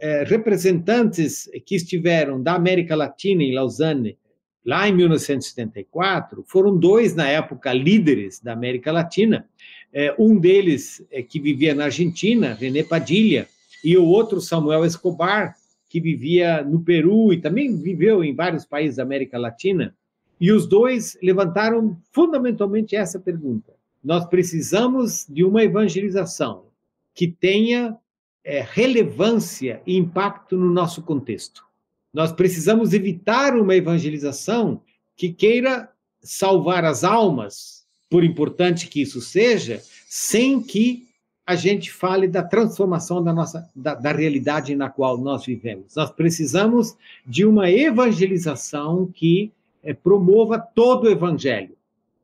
é, 0.00 0.24
representantes 0.24 1.50
que 1.66 1.74
estiveram 1.74 2.42
da 2.42 2.54
América 2.54 2.94
Latina 2.94 3.42
em 3.42 3.54
Lausanne, 3.54 4.16
lá 4.64 4.88
em 4.88 4.94
1974, 4.94 6.44
foram 6.46 6.76
dois, 6.76 7.14
na 7.14 7.28
época, 7.28 7.72
líderes 7.72 8.40
da 8.40 8.52
América 8.52 8.92
Latina, 8.92 9.48
é, 9.92 10.14
um 10.18 10.38
deles, 10.38 11.04
é, 11.10 11.22
que 11.22 11.40
vivia 11.40 11.74
na 11.74 11.84
Argentina, 11.84 12.54
René 12.54 12.82
Padilha, 12.82 13.48
e 13.82 13.96
o 13.96 14.04
outro, 14.04 14.40
Samuel 14.40 14.84
Escobar, 14.84 15.56
que 15.88 16.00
vivia 16.00 16.62
no 16.62 16.80
Peru 16.80 17.32
e 17.32 17.40
também 17.40 17.76
viveu 17.76 18.22
em 18.22 18.34
vários 18.34 18.64
países 18.64 18.96
da 18.96 19.02
América 19.02 19.38
Latina. 19.38 19.94
E 20.40 20.52
os 20.52 20.66
dois 20.66 21.16
levantaram 21.22 21.96
fundamentalmente 22.12 22.94
essa 22.94 23.18
pergunta: 23.18 23.72
nós 24.04 24.26
precisamos 24.26 25.26
de 25.28 25.44
uma 25.44 25.62
evangelização 25.62 26.66
que 27.14 27.26
tenha 27.26 27.96
é, 28.44 28.64
relevância 28.68 29.82
e 29.86 29.96
impacto 29.96 30.56
no 30.56 30.70
nosso 30.70 31.02
contexto. 31.02 31.64
Nós 32.12 32.32
precisamos 32.32 32.92
evitar 32.92 33.56
uma 33.56 33.74
evangelização 33.74 34.82
que 35.16 35.32
queira 35.32 35.90
salvar 36.20 36.84
as 36.84 37.04
almas 37.04 37.77
por 38.08 38.24
importante 38.24 38.88
que 38.88 39.02
isso 39.02 39.20
seja, 39.20 39.82
sem 40.06 40.62
que 40.62 41.08
a 41.46 41.56
gente 41.56 41.90
fale 41.90 42.28
da 42.28 42.42
transformação 42.42 43.24
da 43.24 43.32
nossa 43.32 43.70
da, 43.74 43.94
da, 43.94 44.12
realidade 44.12 44.74
na 44.74 44.90
qual 44.90 45.16
nós 45.16 45.46
vivemos. 45.46 45.94
Nós 45.96 46.10
precisamos 46.10 46.94
de 47.26 47.46
uma 47.46 47.70
evangelização 47.70 49.06
que 49.06 49.50
é, 49.82 49.94
promova 49.94 50.58
todo 50.58 51.04
o 51.04 51.10
evangelho. 51.10 51.74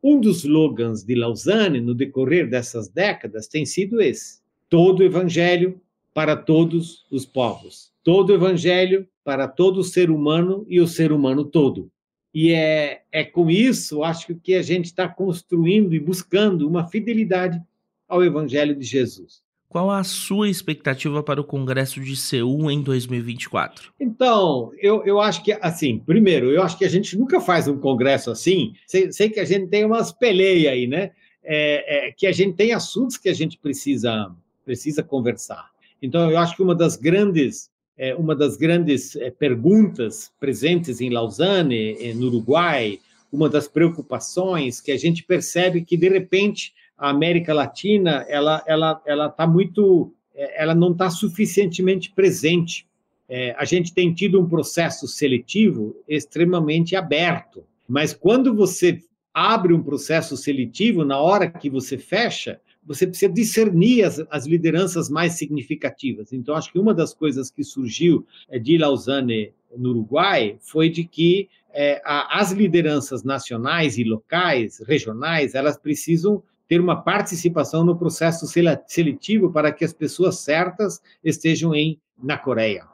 Um 0.02 0.20
dos 0.20 0.44
slogans 0.44 1.02
de 1.02 1.14
Lausanne 1.14 1.80
no 1.80 1.94
decorrer 1.94 2.50
dessas 2.50 2.88
décadas 2.88 3.48
tem 3.48 3.64
sido 3.64 3.98
esse: 3.98 4.40
todo 4.68 5.00
o 5.00 5.04
evangelho 5.04 5.80
para 6.12 6.36
todos 6.36 7.06
os 7.10 7.24
povos, 7.24 7.90
todo 8.02 8.28
o 8.28 8.34
evangelho 8.34 9.08
para 9.24 9.48
todo 9.48 9.82
ser 9.82 10.10
humano 10.10 10.66
e 10.68 10.80
o 10.80 10.86
ser 10.86 11.10
humano 11.12 11.46
todo. 11.46 11.90
E 12.34 12.52
é, 12.52 13.02
é 13.12 13.22
com 13.22 13.48
isso, 13.48 14.02
acho 14.02 14.34
que 14.34 14.54
a 14.54 14.62
gente 14.62 14.86
está 14.86 15.08
construindo 15.08 15.94
e 15.94 16.00
buscando 16.00 16.66
uma 16.66 16.88
fidelidade 16.88 17.62
ao 18.08 18.24
Evangelho 18.24 18.74
de 18.74 18.84
Jesus. 18.84 19.44
Qual 19.68 19.90
a 19.90 20.04
sua 20.04 20.48
expectativa 20.48 21.22
para 21.22 21.40
o 21.40 21.44
Congresso 21.44 22.00
de 22.00 22.16
Seul 22.16 22.70
em 22.70 22.82
2024? 22.82 23.92
Então, 23.98 24.72
eu, 24.78 25.04
eu 25.04 25.20
acho 25.20 25.42
que, 25.42 25.52
assim, 25.60 25.98
primeiro, 25.98 26.50
eu 26.50 26.62
acho 26.62 26.78
que 26.78 26.84
a 26.84 26.88
gente 26.88 27.16
nunca 27.16 27.40
faz 27.40 27.66
um 27.66 27.78
congresso 27.78 28.30
assim, 28.30 28.74
sei, 28.86 29.10
sei 29.10 29.28
que 29.30 29.40
a 29.40 29.44
gente 29.44 29.68
tem 29.68 29.84
umas 29.84 30.12
peleias 30.12 30.72
aí, 30.72 30.86
né? 30.86 31.10
É, 31.42 32.08
é, 32.08 32.12
que 32.12 32.26
a 32.26 32.32
gente 32.32 32.54
tem 32.54 32.72
assuntos 32.72 33.16
que 33.16 33.28
a 33.28 33.34
gente 33.34 33.58
precisa, 33.58 34.32
precisa 34.64 35.02
conversar. 35.02 35.70
Então, 36.00 36.30
eu 36.30 36.38
acho 36.38 36.54
que 36.56 36.62
uma 36.62 36.74
das 36.74 36.96
grandes 36.96 37.68
é, 37.96 38.14
uma 38.14 38.34
das 38.34 38.56
grandes 38.56 39.16
é, 39.16 39.30
perguntas 39.30 40.32
presentes 40.40 41.00
em 41.00 41.10
Lausanne, 41.10 41.96
é, 42.00 42.14
no 42.14 42.26
Uruguai, 42.26 42.98
uma 43.32 43.48
das 43.48 43.66
preocupações 43.66 44.80
que 44.80 44.92
a 44.92 44.96
gente 44.96 45.24
percebe 45.24 45.84
que 45.84 45.96
de 45.96 46.08
repente 46.08 46.72
a 46.96 47.10
América 47.10 47.52
Latina 47.52 48.24
ela 48.28 48.62
ela 48.66 49.02
ela 49.04 49.26
está 49.26 49.46
muito 49.46 50.12
é, 50.34 50.62
ela 50.62 50.74
não 50.74 50.92
está 50.92 51.10
suficientemente 51.10 52.10
presente. 52.12 52.86
É, 53.28 53.54
a 53.58 53.64
gente 53.64 53.94
tem 53.94 54.12
tido 54.12 54.40
um 54.40 54.48
processo 54.48 55.08
seletivo 55.08 55.96
extremamente 56.06 56.94
aberto, 56.94 57.64
mas 57.88 58.12
quando 58.12 58.54
você 58.54 59.00
abre 59.32 59.72
um 59.72 59.82
processo 59.82 60.36
seletivo, 60.36 61.04
na 61.04 61.18
hora 61.18 61.50
que 61.50 61.68
você 61.68 61.98
fecha, 61.98 62.60
você 62.86 63.06
precisa 63.06 63.32
discernir 63.32 64.04
as, 64.04 64.24
as, 64.30 64.46
lideranças 64.46 65.08
mais 65.08 65.34
significativas. 65.34 66.32
Então, 66.32 66.54
acho 66.54 66.72
que 66.72 66.78
uma 66.78 66.94
das 66.94 67.14
coisas 67.14 67.50
que 67.50 67.64
surgiu 67.64 68.26
é, 68.48 68.58
de 68.58 68.76
Lausanne 68.76 69.52
no 69.76 69.90
Uruguai 69.90 70.56
foi 70.60 70.88
de 70.88 71.04
que 71.04 71.48
é, 71.72 72.00
a, 72.04 72.40
as 72.40 72.52
lideranças 72.52 73.24
nacionais 73.24 73.98
e 73.98 74.04
locais, 74.04 74.82
regionais, 74.86 75.54
elas 75.54 75.76
precisam 75.76 76.42
ter 76.68 76.80
uma 76.80 77.02
participação 77.02 77.84
no 77.84 77.96
processo 77.96 78.46
seletivo 78.86 79.52
para 79.52 79.72
que 79.72 79.84
as 79.84 79.92
pessoas 79.92 80.38
certas 80.38 81.00
estejam 81.22 81.74
em, 81.74 81.98
na 82.22 82.38
Coreia. 82.38 82.86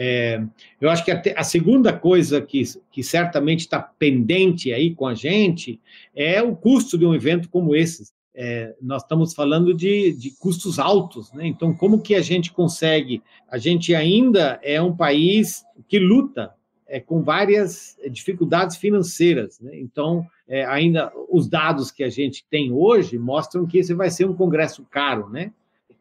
É, 0.00 0.40
eu 0.80 0.88
acho 0.88 1.04
que 1.04 1.10
a, 1.10 1.20
a, 1.36 1.42
segunda 1.42 1.92
coisa 1.92 2.40
que, 2.40 2.62
que 2.92 3.02
certamente 3.02 3.60
está 3.60 3.80
pendente 3.80 4.72
aí 4.72 4.94
com 4.94 5.08
a 5.08 5.14
gente 5.14 5.80
é 6.14 6.40
o 6.40 6.54
custo 6.54 6.96
de 6.96 7.04
um 7.04 7.14
evento 7.14 7.48
como 7.48 7.74
esse 7.74 8.04
é, 8.40 8.72
nós 8.80 9.02
estamos 9.02 9.34
falando 9.34 9.74
de, 9.74 10.12
de 10.12 10.30
custos 10.30 10.78
altos, 10.78 11.32
né? 11.32 11.44
Então, 11.44 11.74
como 11.74 12.00
que 12.00 12.14
a 12.14 12.22
gente 12.22 12.52
consegue? 12.52 13.20
A 13.50 13.58
gente 13.58 13.92
ainda 13.96 14.60
é 14.62 14.80
um 14.80 14.94
país 14.94 15.64
que 15.88 15.98
luta 15.98 16.54
é, 16.86 17.00
com 17.00 17.20
várias 17.20 17.98
dificuldades 18.08 18.76
financeiras, 18.76 19.58
né? 19.58 19.76
Então, 19.80 20.24
é, 20.46 20.64
ainda 20.64 21.12
os 21.28 21.48
dados 21.48 21.90
que 21.90 22.04
a 22.04 22.08
gente 22.08 22.46
tem 22.48 22.70
hoje 22.70 23.18
mostram 23.18 23.66
que 23.66 23.78
esse 23.78 23.92
vai 23.92 24.08
ser 24.08 24.26
um 24.26 24.34
congresso 24.34 24.86
caro, 24.88 25.28
né? 25.28 25.50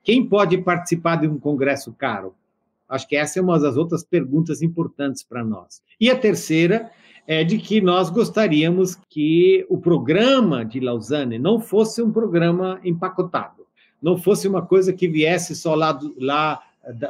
Quem 0.03 0.23
pode 0.23 0.59
participar 0.59 1.15
de 1.15 1.27
um 1.27 1.39
congresso 1.39 1.91
caro? 1.91 2.35
Acho 2.87 3.07
que 3.07 3.15
essa 3.15 3.39
é 3.39 3.41
uma 3.41 3.59
das 3.59 3.77
outras 3.77 4.03
perguntas 4.03 4.61
importantes 4.61 5.23
para 5.23 5.43
nós. 5.43 5.81
E 5.99 6.07
a 6.11 6.15
terceira 6.15 6.91
é 7.27 7.43
de 7.43 7.57
que 7.57 7.81
nós 7.81 8.09
gostaríamos 8.09 8.95
que 9.09 9.65
o 9.69 9.77
programa 9.77 10.63
de 10.63 10.79
Lausanne 10.79 11.37
não 11.37 11.59
fosse 11.59 12.01
um 12.01 12.11
programa 12.11 12.79
empacotado. 12.83 13.67
não 14.01 14.15
fosse 14.15 14.47
uma 14.47 14.61
coisa 14.61 14.93
que 14.93 15.07
viesse 15.07 15.55
só 15.55 15.75
lá 15.75 15.91
do, 15.91 16.15
lá 16.19 16.61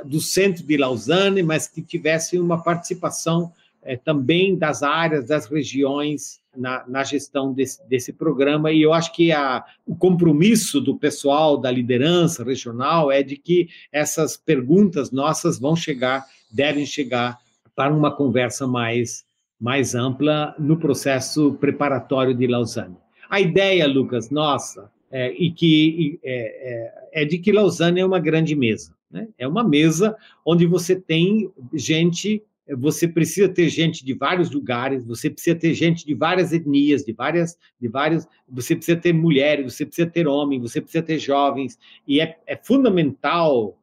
do 0.05 0.19
centro 0.19 0.63
de 0.63 0.77
Lausanne, 0.77 1.43
mas 1.43 1.67
que 1.67 1.81
tivesse 1.81 2.39
uma 2.39 2.63
participação 2.63 3.51
é, 3.83 3.95
também 3.95 4.57
das 4.57 4.81
áreas, 4.81 5.27
das 5.27 5.45
regiões 5.45 6.41
na, 6.55 6.83
na 6.87 7.03
gestão 7.03 7.53
desse, 7.53 7.87
desse, 7.87 8.11
programa. 8.11 8.71
E 8.71 8.81
eu 8.81 8.93
acho 8.93 9.13
que 9.13 9.31
a, 9.31 9.63
o 9.85 9.95
compromisso 9.95 10.81
do 10.81 10.97
pessoal, 10.97 11.57
da 11.57 11.69
liderança 11.69 12.43
regional, 12.43 13.11
é 13.11 13.21
de 13.21 13.37
que 13.37 13.69
essas 13.91 14.35
perguntas 14.35 15.11
nossas 15.11 15.59
vão 15.59 15.75
chegar, 15.75 16.25
devem 16.51 16.85
chegar 16.85 17.37
para 17.75 17.93
uma 17.93 18.11
conversa 18.11 18.65
mais, 18.65 19.23
mais 19.59 19.95
ampla 19.95 20.55
no 20.59 20.77
processo 20.77 21.53
preparatório 21.55 22.33
de 22.33 22.47
Lausanne. 22.47 22.97
A 23.29 23.41
ideia, 23.41 23.87
Lucas, 23.87 24.29
nossa, 24.29 24.91
é, 25.11 25.33
e 25.33 25.51
que 25.51 26.19
é, 26.23 26.91
é, 27.13 27.23
é 27.23 27.25
de 27.25 27.37
que 27.37 27.51
Lausanne 27.51 27.99
é 27.99 28.05
uma 28.05 28.19
grande 28.19 28.55
mesa. 28.55 28.93
Né? 29.09 29.27
É 29.37 29.47
uma 29.47 29.63
mesa 29.63 30.15
onde 30.45 30.65
você 30.65 30.95
tem 30.95 31.51
gente, 31.73 32.43
você 32.77 33.07
precisa 33.07 33.47
ter 33.49 33.69
gente 33.69 34.05
de 34.05 34.13
vários 34.13 34.51
lugares, 34.51 35.05
você 35.05 35.29
precisa 35.29 35.55
ter 35.55 35.73
gente 35.73 36.05
de 36.05 36.13
várias 36.13 36.51
etnias, 36.51 37.03
de 37.03 37.13
várias, 37.13 37.57
de 37.79 37.87
várias, 37.87 38.27
você 38.47 38.75
precisa 38.75 38.97
ter 38.97 39.13
mulheres, 39.13 39.73
você 39.73 39.85
precisa 39.85 40.09
ter 40.09 40.27
homens, 40.27 40.61
você 40.61 40.81
precisa 40.81 41.03
ter 41.03 41.19
jovens, 41.19 41.79
e 42.07 42.19
é, 42.19 42.37
é 42.45 42.55
fundamental 42.55 43.77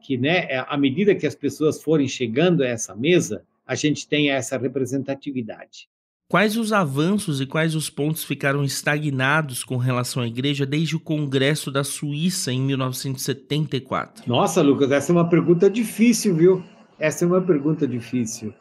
que, 0.00 0.16
né, 0.16 0.46
à 0.68 0.76
medida 0.76 1.14
que 1.14 1.26
as 1.26 1.34
pessoas 1.34 1.82
forem 1.82 2.06
chegando 2.06 2.62
a 2.62 2.68
essa 2.68 2.94
mesa, 2.94 3.44
a 3.70 3.76
gente 3.76 4.08
tenha 4.08 4.34
essa 4.34 4.58
representatividade. 4.58 5.88
Quais 6.28 6.56
os 6.56 6.72
avanços 6.72 7.40
e 7.40 7.46
quais 7.46 7.76
os 7.76 7.88
pontos 7.88 8.24
ficaram 8.24 8.64
estagnados 8.64 9.62
com 9.62 9.76
relação 9.76 10.24
à 10.24 10.26
igreja 10.26 10.66
desde 10.66 10.96
o 10.96 11.00
Congresso 11.00 11.70
da 11.70 11.84
Suíça 11.84 12.52
em 12.52 12.60
1974? 12.60 14.24
Nossa, 14.26 14.60
Lucas, 14.60 14.90
essa 14.90 15.12
é 15.12 15.14
uma 15.14 15.28
pergunta 15.28 15.70
difícil, 15.70 16.34
viu? 16.34 16.64
Essa 16.98 17.24
é 17.24 17.28
uma 17.28 17.40
pergunta 17.40 17.86
difícil. 17.86 18.52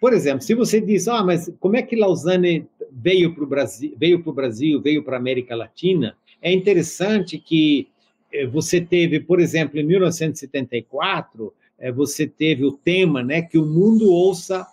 Por 0.00 0.12
exemplo, 0.12 0.42
se 0.42 0.54
você 0.54 0.80
diz, 0.80 1.08
ah, 1.08 1.24
mas 1.24 1.52
como 1.58 1.76
é 1.76 1.82
que 1.82 1.96
Lausanne 1.96 2.64
veio 2.92 3.34
para 3.34 3.42
o 3.42 3.46
Brasil, 3.48 3.96
veio 3.98 4.22
para 4.22 4.30
o 4.30 4.34
Brasil, 4.34 4.80
veio 4.80 5.02
para 5.02 5.16
a 5.16 5.18
América 5.18 5.56
Latina? 5.56 6.16
É 6.40 6.52
interessante 6.52 7.36
que 7.36 7.88
eh, 8.32 8.46
você 8.46 8.80
teve, 8.80 9.18
por 9.18 9.40
exemplo, 9.40 9.80
em 9.80 9.82
1974, 9.82 11.52
eh, 11.56 11.61
você 11.94 12.26
teve 12.26 12.64
o 12.64 12.72
tema, 12.72 13.22
né, 13.22 13.42
que 13.42 13.58
o 13.58 13.66
mundo 13.66 14.10
ouça 14.10 14.66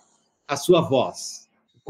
a 0.46 0.56
sua 0.56 0.80
voz 0.80 1.40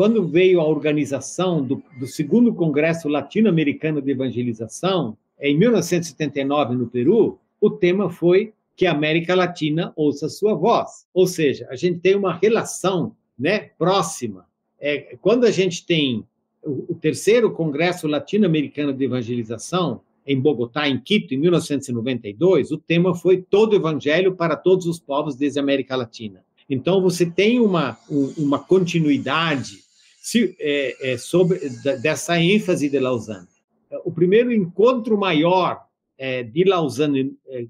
quando 0.00 0.26
veio 0.26 0.62
a 0.62 0.66
organização 0.66 1.62
do, 1.62 1.82
do 1.98 2.06
segundo 2.06 2.54
Congresso 2.54 3.06
Latino-Americano 3.06 4.00
de 4.00 4.10
Evangelização, 4.10 5.14
em 5.38 5.54
1979, 5.58 6.74
no 6.74 6.86
Peru, 6.86 7.38
o 7.60 7.68
tema 7.68 8.08
foi 8.08 8.54
que 8.74 8.86
a 8.86 8.92
América 8.92 9.34
Latina 9.34 9.92
ouça 9.94 10.30
sua 10.30 10.54
voz. 10.54 11.06
Ou 11.12 11.26
seja, 11.26 11.66
a 11.68 11.76
gente 11.76 11.98
tem 11.98 12.14
uma 12.14 12.32
relação 12.32 13.14
né, 13.38 13.72
próxima. 13.76 14.46
É, 14.80 15.18
quando 15.20 15.44
a 15.44 15.50
gente 15.50 15.84
tem 15.84 16.24
o, 16.62 16.92
o 16.92 16.94
terceiro 16.94 17.52
Congresso 17.52 18.08
Latino-Americano 18.08 18.94
de 18.94 19.04
Evangelização, 19.04 20.00
em 20.26 20.40
Bogotá, 20.40 20.88
em 20.88 21.00
Quito, 21.00 21.34
em 21.34 21.38
1992, 21.38 22.70
o 22.70 22.78
tema 22.78 23.14
foi 23.14 23.42
Todo 23.42 23.74
Evangelho 23.74 24.34
para 24.34 24.56
Todos 24.56 24.86
os 24.86 24.98
Povos 24.98 25.36
desde 25.36 25.58
a 25.58 25.62
América 25.62 25.96
Latina. 25.96 26.44
Então, 26.68 27.00
você 27.00 27.26
tem 27.26 27.58
uma, 27.58 27.98
uma 28.36 28.58
continuidade 28.58 29.78
se, 30.20 30.54
é, 30.60 31.12
é, 31.12 31.18
sobre 31.18 31.58
dessa 32.02 32.38
ênfase 32.38 32.88
de 32.88 32.98
Lausanne. 32.98 33.48
O 34.04 34.12
primeiro 34.12 34.52
encontro 34.52 35.18
maior 35.18 35.84
é, 36.16 36.42
de 36.42 36.64
Lausanne, 36.64 37.34
é, 37.48 37.66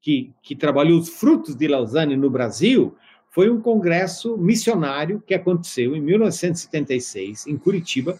que, 0.00 0.30
que 0.42 0.56
trabalhou 0.56 0.98
os 0.98 1.10
frutos 1.10 1.54
de 1.54 1.68
Lausanne 1.68 2.16
no 2.16 2.30
Brasil, 2.30 2.96
foi 3.30 3.50
um 3.50 3.60
congresso 3.60 4.38
missionário 4.38 5.22
que 5.26 5.34
aconteceu 5.34 5.94
em 5.94 6.00
1976, 6.00 7.46
em 7.46 7.56
Curitiba, 7.56 8.18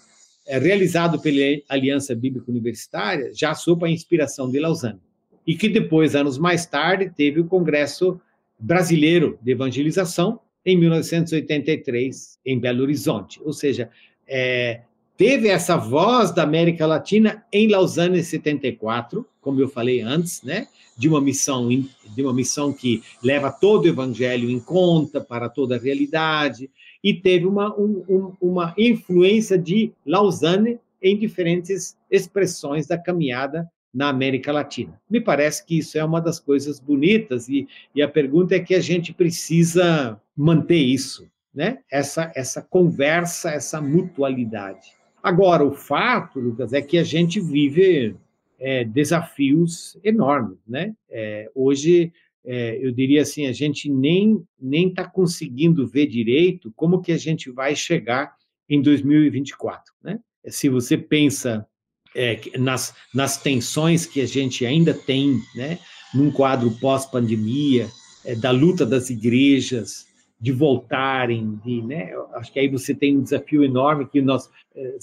realizado 0.59 1.21
pela 1.21 1.63
Aliança 1.69 2.15
Bíblica 2.15 2.51
Universitária, 2.51 3.31
já 3.33 3.55
sob 3.55 3.87
a 3.87 3.91
inspiração 3.91 4.51
de 4.51 4.59
Lausanne. 4.59 5.01
E 5.47 5.55
que 5.55 5.69
depois, 5.69 6.15
anos 6.15 6.39
mais 6.39 6.67
tarde, 6.67 7.13
teve 7.15 7.41
o 7.41 7.47
Congresso 7.47 8.21
Brasileiro 8.59 9.39
de 9.43 9.53
Evangelização, 9.53 10.41
em 10.65 10.77
1983, 10.77 12.39
em 12.45 12.59
Belo 12.59 12.83
Horizonte. 12.83 13.41
Ou 13.43 13.53
seja, 13.53 13.91
é, 14.27 14.83
teve 15.21 15.49
essa 15.49 15.77
voz 15.77 16.31
da 16.31 16.45
América 16.45 16.87
Latina 16.87 17.45
em 17.53 17.69
Lausanne 17.69 18.21
em 18.21 18.23
74, 18.23 19.27
como 19.39 19.61
eu 19.61 19.69
falei 19.69 20.01
antes, 20.01 20.43
né? 20.43 20.67
De 20.97 21.11
uma 21.11 21.21
missão, 21.21 21.69
de 21.69 22.23
uma 22.23 22.33
missão 22.33 22.73
que 22.73 23.03
leva 23.23 23.51
todo 23.51 23.85
o 23.85 23.89
evangelho 23.89 24.49
em 24.49 24.59
conta 24.59 25.21
para 25.21 25.51
toda 25.51 25.77
a 25.77 25.79
realidade, 25.79 26.71
e 27.05 27.13
teve 27.13 27.45
uma, 27.45 27.71
um, 27.79 28.35
uma 28.41 28.75
influência 28.79 29.59
de 29.59 29.93
Lausanne 30.07 30.79
em 31.03 31.19
diferentes 31.19 31.99
expressões 32.11 32.87
da 32.87 32.97
caminhada 32.97 33.71
na 33.93 34.09
América 34.09 34.51
Latina. 34.51 34.99
Me 35.11 35.21
parece 35.21 35.67
que 35.67 35.77
isso 35.77 35.99
é 35.99 36.05
uma 36.05 36.23
das 36.23 36.41
coisas 36.41 36.81
bonitas 36.81 37.47
e, 37.47 37.69
e 37.95 38.01
a 38.01 38.09
pergunta 38.09 38.55
é 38.55 38.61
que 38.61 38.75
a 38.75 38.81
gente 38.81 39.13
precisa 39.13 40.19
manter 40.35 40.81
isso, 40.81 41.31
né? 41.55 41.81
Essa 41.93 42.33
essa 42.35 42.63
conversa, 42.63 43.51
essa 43.51 43.83
mutualidade. 43.83 44.99
Agora, 45.23 45.65
o 45.65 45.73
fato, 45.73 46.41
Lucas, 46.41 46.73
é 46.73 46.81
que 46.81 46.99
a 46.99 47.05
gente 47.05 47.41
vive 47.41 48.17
é, 48.59 48.85
desafios 48.85 49.99
enormes, 50.03 50.59
né? 50.67 50.95
É, 51.11 51.51
hoje, 51.55 52.13
é, 52.45 52.79
eu 52.81 52.93
diria 52.93 53.23
assim, 53.23 53.47
a 53.47 53.53
gente 53.53 53.91
nem 53.91 54.43
nem 54.61 54.89
está 54.89 55.09
conseguindo 55.09 55.87
ver 55.87 56.07
direito 56.07 56.73
como 56.75 57.01
que 57.01 57.13
a 57.13 57.19
gente 57.19 57.51
vai 57.51 57.75
chegar 57.75 58.35
em 58.69 58.81
2024, 58.81 59.93
né? 60.03 60.19
Se 60.47 60.69
você 60.69 60.97
pensa 60.97 61.67
é, 62.15 62.41
nas, 62.59 62.95
nas 63.15 63.41
tensões 63.41 64.07
que 64.07 64.21
a 64.21 64.27
gente 64.27 64.65
ainda 64.65 64.95
tem, 64.95 65.41
né, 65.55 65.79
num 66.15 66.31
quadro 66.31 66.71
pós-pandemia, 66.81 67.89
é, 68.25 68.35
da 68.35 68.51
luta 68.51 68.85
das 68.85 69.11
igrejas, 69.11 70.07
de 70.41 70.53
voltarem, 70.53 71.61
de, 71.65 71.83
né, 71.83 72.13
acho 72.35 72.53
que 72.53 72.59
aí 72.59 72.69
você 72.69 72.95
tem 72.95 73.19
um 73.19 73.23
desafio 73.23 73.63
enorme 73.63 74.07
que 74.07 74.23
nós, 74.23 74.49
é, 74.75 74.97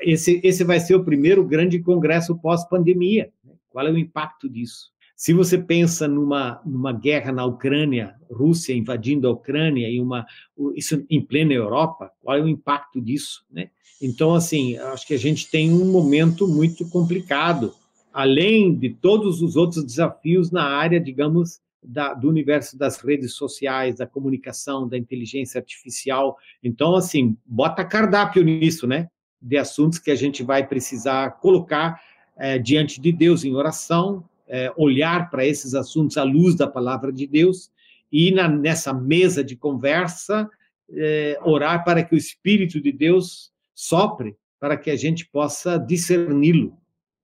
esse, 0.00 0.40
esse 0.44 0.64
vai 0.64 0.78
ser 0.78 0.94
o 0.94 1.04
primeiro 1.04 1.42
grande 1.44 1.78
congresso 1.78 2.36
pós-pandemia. 2.36 3.30
Né? 3.42 3.54
Qual 3.70 3.86
é 3.86 3.90
o 3.90 3.98
impacto 3.98 4.48
disso? 4.48 4.90
Se 5.16 5.32
você 5.32 5.56
pensa 5.56 6.06
numa, 6.06 6.60
numa 6.64 6.92
guerra 6.92 7.32
na 7.32 7.46
Ucrânia, 7.46 8.14
Rússia 8.30 8.74
invadindo 8.74 9.26
a 9.26 9.30
Ucrânia 9.30 9.88
e 9.88 9.98
uma 9.98 10.26
isso 10.74 11.06
em 11.08 11.22
plena 11.22 11.54
Europa, 11.54 12.12
qual 12.22 12.36
é 12.36 12.42
o 12.42 12.48
impacto 12.48 13.00
disso, 13.00 13.42
né? 13.50 13.70
Então, 14.00 14.34
assim, 14.34 14.76
acho 14.76 15.06
que 15.06 15.14
a 15.14 15.18
gente 15.18 15.50
tem 15.50 15.72
um 15.72 15.90
momento 15.90 16.46
muito 16.46 16.86
complicado, 16.90 17.72
além 18.12 18.74
de 18.74 18.90
todos 18.90 19.40
os 19.40 19.56
outros 19.56 19.82
desafios 19.82 20.50
na 20.50 20.64
área, 20.64 21.00
digamos, 21.00 21.60
da, 21.82 22.14
do 22.14 22.28
universo 22.28 22.76
das 22.76 22.98
redes 23.00 23.34
sociais, 23.34 23.96
da 23.96 24.06
comunicação, 24.06 24.88
da 24.88 24.98
inteligência 24.98 25.58
artificial. 25.58 26.36
Então, 26.62 26.94
assim, 26.94 27.36
bota 27.44 27.84
cardápio 27.84 28.42
nisso, 28.42 28.86
né? 28.86 29.08
De 29.40 29.56
assuntos 29.56 29.98
que 29.98 30.10
a 30.10 30.14
gente 30.14 30.42
vai 30.42 30.66
precisar 30.66 31.30
colocar 31.40 32.00
é, 32.36 32.58
diante 32.58 33.00
de 33.00 33.12
Deus 33.12 33.44
em 33.44 33.54
oração, 33.54 34.24
é, 34.48 34.72
olhar 34.76 35.30
para 35.30 35.46
esses 35.46 35.74
assuntos 35.74 36.16
à 36.16 36.22
luz 36.22 36.54
da 36.54 36.66
palavra 36.66 37.12
de 37.12 37.26
Deus 37.26 37.70
e 38.10 38.30
na, 38.30 38.48
nessa 38.48 38.92
mesa 38.92 39.42
de 39.42 39.56
conversa 39.56 40.48
é, 40.90 41.38
orar 41.42 41.84
para 41.84 42.04
que 42.04 42.14
o 42.14 42.18
Espírito 42.18 42.80
de 42.80 42.92
Deus 42.92 43.52
sopre 43.74 44.36
para 44.58 44.76
que 44.76 44.90
a 44.90 44.96
gente 44.96 45.26
possa 45.26 45.78
discerni-lo 45.78 46.76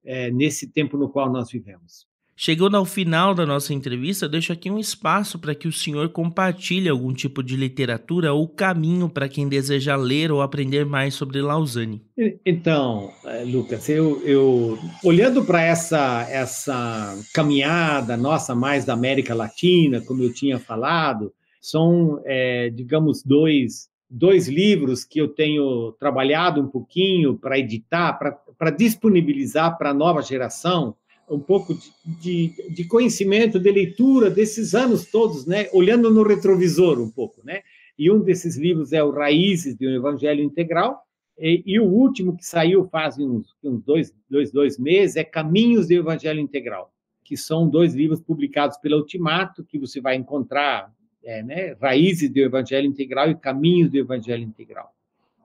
é, 0.04 0.30
nesse 0.30 0.66
tempo 0.66 0.96
no 0.96 1.08
qual 1.08 1.30
nós 1.30 1.50
vivemos. 1.50 2.06
Chegando 2.44 2.76
ao 2.76 2.85
final 2.85 3.37
da 3.37 3.46
nossa 3.46 3.72
entrevista, 3.72 4.28
deixo 4.28 4.52
aqui 4.52 4.68
um 4.68 4.76
espaço 4.76 5.38
para 5.38 5.55
que 5.55 5.68
o 5.68 5.72
senhor 5.72 6.09
compartilhe 6.09 6.88
algum 6.88 7.14
tipo 7.14 7.40
de 7.40 7.55
literatura 7.55 8.33
ou 8.33 8.48
caminho 8.48 9.09
para 9.09 9.28
quem 9.28 9.48
deseja 9.48 9.94
ler 9.94 10.33
ou 10.33 10.42
aprender 10.42 10.85
mais 10.85 11.14
sobre 11.14 11.40
Lausanne. 11.40 12.02
Então, 12.44 13.12
é, 13.24 13.44
Lucas, 13.44 13.88
eu, 13.88 14.20
eu 14.24 14.76
olhando 15.05 15.44
para 15.44 15.62
essa, 15.62 16.26
essa 16.28 17.16
caminhada 17.33 18.16
nossa 18.16 18.57
mais 18.57 18.85
da 18.85 18.94
América 18.94 19.37
Latina, 19.37 20.00
como 20.00 20.24
eu 20.24 20.35
tinha 20.35 20.59
falado, 20.59 21.33
são, 21.61 22.20
é, 22.24 22.70
digamos, 22.70 23.22
dois 23.22 23.88
dois 24.14 24.46
livros 24.46 25.05
que 25.05 25.18
eu 25.18 25.28
tenho 25.28 25.92
trabalhado 25.92 26.61
um 26.61 26.66
pouquinho 26.66 27.38
para 27.38 27.59
editar, 27.59 28.12
para 28.59 28.70
disponibilizar 28.70 29.78
para 29.78 29.88
a 29.90 29.94
nova 29.94 30.20
geração 30.20 30.96
um 31.32 31.40
pouco 31.40 31.76
de, 32.20 32.52
de, 32.70 32.84
conhecimento, 32.84 33.58
de 33.58 33.70
leitura 33.70 34.30
desses 34.30 34.74
anos 34.74 35.06
todos, 35.06 35.46
né? 35.46 35.68
olhando 35.72 36.10
no 36.10 36.22
retrovisor 36.22 37.00
um 37.00 37.10
pouco. 37.10 37.40
Né? 37.44 37.62
E 37.98 38.10
um 38.10 38.20
desses 38.20 38.56
livros 38.56 38.92
é 38.92 39.02
o 39.02 39.10
Raízes 39.10 39.76
de 39.76 39.86
um 39.86 39.94
Evangelho 39.94 40.42
Integral, 40.42 41.00
e, 41.38 41.62
e 41.64 41.80
o 41.80 41.84
último 41.84 42.36
que 42.36 42.44
saiu 42.44 42.86
faz 42.88 43.18
uns, 43.18 43.54
uns 43.64 43.82
dois, 43.82 44.14
dois, 44.28 44.52
dois 44.52 44.78
meses 44.78 45.16
é 45.16 45.24
Caminhos 45.24 45.88
do 45.88 45.94
Evangelho 45.94 46.40
Integral, 46.40 46.92
que 47.24 47.36
são 47.36 47.68
dois 47.68 47.94
livros 47.94 48.20
publicados 48.20 48.76
pela 48.76 48.96
Ultimato, 48.96 49.64
que 49.64 49.78
você 49.78 50.00
vai 50.00 50.14
encontrar 50.16 50.92
é, 51.24 51.42
né, 51.42 51.76
Raízes 51.80 52.28
do 52.30 52.38
Evangelho 52.38 52.86
Integral 52.86 53.30
e 53.30 53.34
Caminhos 53.34 53.90
do 53.90 53.96
Evangelho 53.96 54.42
Integral. 54.42 54.92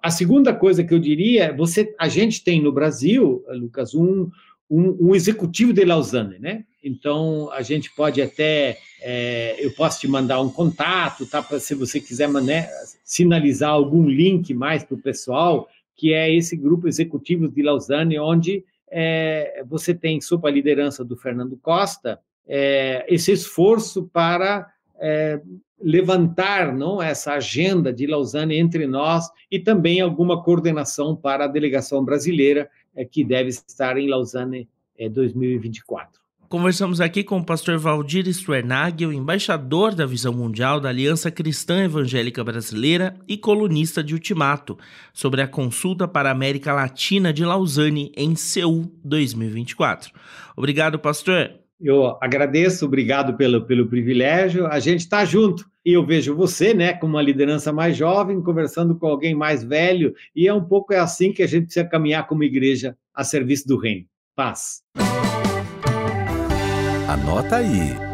A 0.02 0.12
segunda 0.12 0.54
coisa 0.54 0.84
que 0.84 0.94
eu 0.94 1.00
diria, 1.00 1.56
você, 1.56 1.96
a 1.98 2.08
gente 2.08 2.44
tem 2.44 2.62
no 2.62 2.72
Brasil, 2.72 3.44
Lucas, 3.50 3.96
um, 3.96 4.30
um, 4.70 5.10
um 5.10 5.16
executivo 5.16 5.74
de 5.74 5.84
Lausanne, 5.86 6.40
né? 6.40 6.66
Então 6.84 7.52
a 7.52 7.62
gente 7.62 7.94
pode 7.94 8.22
até, 8.22 8.78
é, 9.02 9.56
eu 9.60 9.72
posso 9.74 10.00
te 10.00 10.08
mandar 10.08 10.42
um 10.42 10.50
contato, 10.50 11.26
tá? 11.26 11.42
Pra, 11.42 11.60
se 11.60 11.74
você 11.74 12.00
quiser 12.00 12.30
né, 12.30 12.68
sinalizar 13.04 13.70
algum 13.70 14.08
link 14.08 14.54
mais 14.54 14.84
para 14.84 14.96
o 14.96 15.02
pessoal, 15.02 15.68
que 15.96 16.14
é 16.14 16.34
esse 16.34 16.56
grupo 16.56 16.88
executivo 16.88 17.48
de 17.48 17.62
Lausanne, 17.62 18.20
onde 18.20 18.64
é, 18.90 19.64
você 19.68 19.94
tem, 19.94 20.22
sob 20.22 20.48
a 20.48 20.52
liderança 20.52 21.04
do 21.04 21.18
Fernando 21.18 21.58
Costa, 21.58 22.20
é, 22.48 23.06
esse 23.10 23.32
esforço 23.32 24.10
para 24.14 24.72
é, 25.00 25.42
levantar 25.80 26.74
não 26.74 27.02
essa 27.02 27.34
agenda 27.34 27.94
de 27.94 28.08
Lausanne 28.08 28.58
entre 28.58 28.88
nós 28.88 29.30
e 29.52 29.60
também 29.60 30.02
alguma 30.02 30.42
coordenação 30.42 31.16
para 31.16 31.46
a 31.46 31.48
delegação 31.48 32.04
brasileira 32.04 32.70
que 33.06 33.24
deve 33.24 33.50
estar 33.50 33.98
em 33.98 34.10
Lausanne 34.10 34.68
é, 34.98 35.10
2024. 35.10 36.28
Conversamos 36.50 37.02
aqui 37.02 37.26
com 37.26 37.40
o 37.40 37.46
pastor 37.46 37.78
Valdir 37.78 38.26
Stuernagel, 38.34 39.12
embaixador 39.12 39.94
da 39.94 40.06
Visão 40.06 40.32
Mundial 40.32 40.80
da 40.80 40.88
Aliança 40.88 41.30
Cristã 41.30 41.84
Evangélica 41.84 42.42
Brasileira 42.42 43.20
e 43.28 43.38
colunista 43.38 44.02
de 44.02 44.14
Ultimato, 44.14 44.78
sobre 45.12 45.42
a 45.42 45.48
consulta 45.48 46.08
para 46.08 46.30
a 46.30 46.32
América 46.32 46.72
Latina 46.72 47.34
de 47.34 47.44
Lausanne 47.44 48.14
em 48.16 48.34
Seul 48.34 48.90
2024. 49.04 50.14
Obrigado, 50.56 50.98
pastor. 50.98 51.67
Eu 51.80 52.18
agradeço, 52.20 52.86
obrigado 52.86 53.38
pelo, 53.38 53.66
pelo 53.66 53.88
privilégio. 53.88 54.66
A 54.68 54.80
gente 54.80 55.02
está 55.02 55.24
junto 55.24 55.70
e 55.86 55.94
eu 55.94 56.06
vejo 56.06 56.36
você, 56.36 56.74
né, 56.74 56.94
como 56.94 57.14
uma 57.14 57.22
liderança 57.22 57.72
mais 57.72 57.96
jovem, 57.96 58.42
conversando 58.42 58.96
com 58.96 59.08
alguém 59.08 59.36
mais 59.36 59.64
velho, 59.64 60.14
e 60.36 60.48
é 60.48 60.54
um 60.54 60.64
pouco 60.64 60.94
é 60.94 61.00
assim 61.00 61.32
que 61.32 61.44
a 61.44 61.48
gente 61.48 61.66
precisa 61.66 61.86
caminhar 61.86 62.28
como 62.28 62.44
igreja 62.44 62.98
a 63.14 63.24
serviço 63.24 63.68
do 63.68 63.78
reino. 63.78 64.06
Paz. 64.36 64.82
Anota 67.08 67.58
aí. 67.58 68.07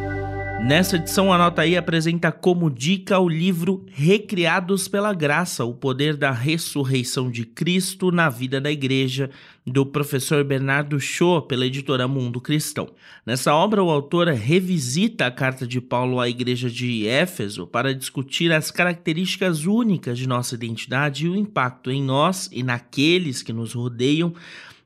Nessa 0.66 0.96
edição, 0.96 1.32
Anota 1.34 1.64
aí 1.64 1.76
apresenta 1.76 2.32
como 2.32 2.72
dica 2.72 3.20
o 3.20 3.28
livro 3.28 3.86
Recriados 3.92 4.88
pela 4.88 5.14
Graça, 5.14 5.66
o 5.66 5.74
poder 5.74 6.16
da 6.16 6.32
ressurreição 6.32 7.30
de 7.30 7.46
Cristo 7.46 8.14
na 8.14 8.30
vida 8.30 8.62
da 8.62 8.72
igreja, 8.72 9.30
do 9.68 9.86
professor 9.86 10.42
Bernardo 10.46 10.98
Shaw, 11.02 11.42
pela 11.42 11.66
editora 11.66 12.08
Mundo 12.08 12.40
Cristão. 12.40 12.90
Nessa 13.26 13.54
obra, 13.54 13.84
o 13.84 13.90
autor 13.90 14.30
revisita 14.30 15.26
a 15.26 15.32
carta 15.32 15.68
de 15.68 15.82
Paulo 15.82 16.18
à 16.22 16.30
igreja 16.30 16.70
de 16.70 17.06
Éfeso 17.10 17.68
para 17.68 17.94
discutir 17.94 18.50
as 18.54 18.72
características 18.72 19.66
únicas 19.66 20.18
de 20.18 20.26
nossa 20.26 20.56
identidade 20.56 21.26
e 21.26 21.30
o 21.30 21.36
impacto 21.36 21.92
em 21.92 22.02
nós 22.02 22.50
e 22.54 22.64
naqueles 22.64 23.44
que 23.44 23.52
nos 23.52 23.74
rodeiam 23.74 24.34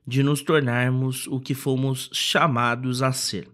de 0.04 0.24
nos 0.24 0.42
tornarmos 0.42 1.28
o 1.28 1.38
que 1.38 1.54
fomos 1.54 2.10
chamados 2.12 3.00
a 3.00 3.12
ser. 3.12 3.46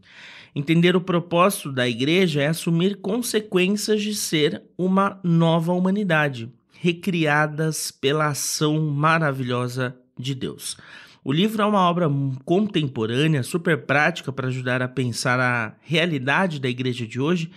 Entender 0.54 0.94
o 0.94 1.00
propósito 1.00 1.72
da 1.72 1.88
igreja 1.88 2.42
é 2.42 2.46
assumir 2.46 3.00
consequências 3.00 4.00
de 4.00 4.14
ser 4.14 4.62
uma 4.78 5.18
nova 5.24 5.72
humanidade, 5.72 6.48
recriadas 6.80 7.90
pela 7.90 8.28
ação 8.28 8.80
maravilhosa 8.80 9.96
de 10.16 10.32
Deus. 10.32 10.76
O 11.24 11.32
livro 11.32 11.60
é 11.60 11.66
uma 11.66 11.88
obra 11.90 12.08
contemporânea, 12.44 13.42
super 13.42 13.84
prática 13.84 14.30
para 14.30 14.46
ajudar 14.46 14.80
a 14.80 14.86
pensar 14.86 15.40
a 15.40 15.74
realidade 15.80 16.60
da 16.60 16.68
igreja 16.68 17.04
de 17.04 17.18
hoje, 17.18 17.50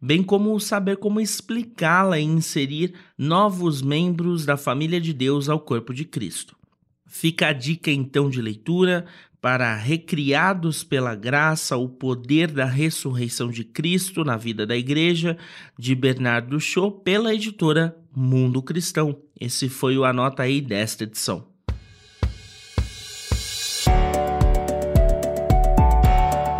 bem 0.00 0.22
como 0.22 0.60
saber 0.60 0.98
como 0.98 1.20
explicá-la 1.20 2.20
e 2.20 2.22
inserir 2.22 2.94
novos 3.18 3.82
membros 3.82 4.46
da 4.46 4.56
família 4.56 5.00
de 5.00 5.12
Deus 5.12 5.48
ao 5.48 5.58
corpo 5.58 5.92
de 5.92 6.04
Cristo. 6.04 6.54
Fica 7.06 7.48
a 7.48 7.52
dica 7.52 7.90
então 7.90 8.28
de 8.28 8.42
leitura, 8.42 9.06
para 9.44 9.76
recriados 9.76 10.82
pela 10.82 11.14
graça 11.14 11.76
o 11.76 11.86
poder 11.86 12.50
da 12.50 12.64
ressurreição 12.64 13.50
de 13.50 13.62
Cristo 13.62 14.24
na 14.24 14.38
vida 14.38 14.66
da 14.66 14.74
igreja, 14.74 15.36
de 15.78 15.94
Bernardo 15.94 16.58
Shaw, 16.58 16.90
pela 16.90 17.34
editora 17.34 17.94
Mundo 18.16 18.62
Cristão. 18.62 19.14
Esse 19.38 19.68
foi 19.68 19.98
o 19.98 20.04
Anota 20.06 20.44
aí 20.44 20.62
desta 20.62 21.04
edição. 21.04 21.53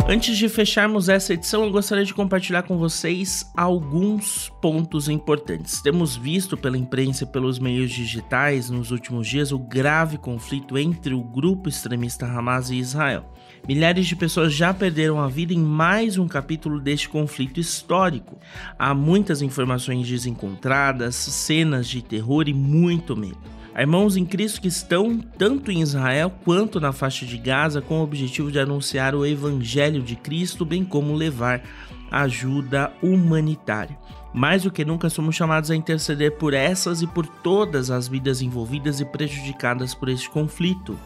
Antes 0.07 0.37
de 0.37 0.47
fecharmos 0.47 1.09
essa 1.09 1.33
edição, 1.33 1.63
eu 1.63 1.71
gostaria 1.71 2.05
de 2.05 2.13
compartilhar 2.13 2.61
com 2.61 2.77
vocês 2.77 3.51
alguns 3.57 4.53
pontos 4.61 5.09
importantes. 5.09 5.81
Temos 5.81 6.15
visto 6.15 6.55
pela 6.55 6.77
imprensa 6.77 7.23
e 7.23 7.27
pelos 7.27 7.57
meios 7.57 7.89
digitais 7.89 8.69
nos 8.69 8.91
últimos 8.91 9.27
dias 9.27 9.51
o 9.51 9.57
grave 9.57 10.19
conflito 10.19 10.77
entre 10.77 11.15
o 11.15 11.23
grupo 11.23 11.67
extremista 11.67 12.27
Hamas 12.27 12.69
e 12.69 12.75
Israel. 12.75 13.25
Milhares 13.67 14.05
de 14.05 14.15
pessoas 14.15 14.53
já 14.53 14.71
perderam 14.71 15.19
a 15.19 15.27
vida 15.27 15.55
em 15.55 15.59
mais 15.59 16.19
um 16.19 16.27
capítulo 16.27 16.79
deste 16.79 17.09
conflito 17.09 17.59
histórico. 17.59 18.37
Há 18.77 18.93
muitas 18.93 19.41
informações 19.41 20.07
desencontradas, 20.07 21.15
cenas 21.15 21.87
de 21.87 22.03
terror 22.03 22.47
e 22.47 22.53
muito 22.53 23.17
medo. 23.17 23.55
Há 23.75 23.81
irmãos 23.81 24.15
em 24.15 24.25
Cristo 24.25 24.61
que 24.61 24.69
estão 24.69 25.19
tanto 25.19 25.69
em 25.69 25.81
Israel 25.81 26.31
quanto 26.45 26.79
na 26.79 26.93
faixa 26.93 27.25
de 27.25 27.37
Gaza 27.37 27.81
com 27.81 27.99
o 27.99 28.03
objetivo 28.03 28.49
de 28.49 28.57
anunciar 28.57 29.13
o 29.13 29.25
Evangelho 29.25 30.01
de 30.01 30.15
Cristo, 30.15 30.63
bem 30.63 30.85
como 30.85 31.13
levar 31.13 31.61
ajuda 32.09 32.93
humanitária. 33.03 33.97
Mais 34.33 34.63
do 34.63 34.71
que 34.71 34.85
nunca 34.85 35.09
somos 35.09 35.35
chamados 35.35 35.69
a 35.69 35.75
interceder 35.75 36.37
por 36.37 36.53
essas 36.53 37.01
e 37.01 37.07
por 37.07 37.27
todas 37.27 37.91
as 37.91 38.07
vidas 38.07 38.41
envolvidas 38.41 39.01
e 39.01 39.05
prejudicadas 39.05 39.93
por 39.93 40.07
este 40.07 40.29
conflito. 40.29 40.97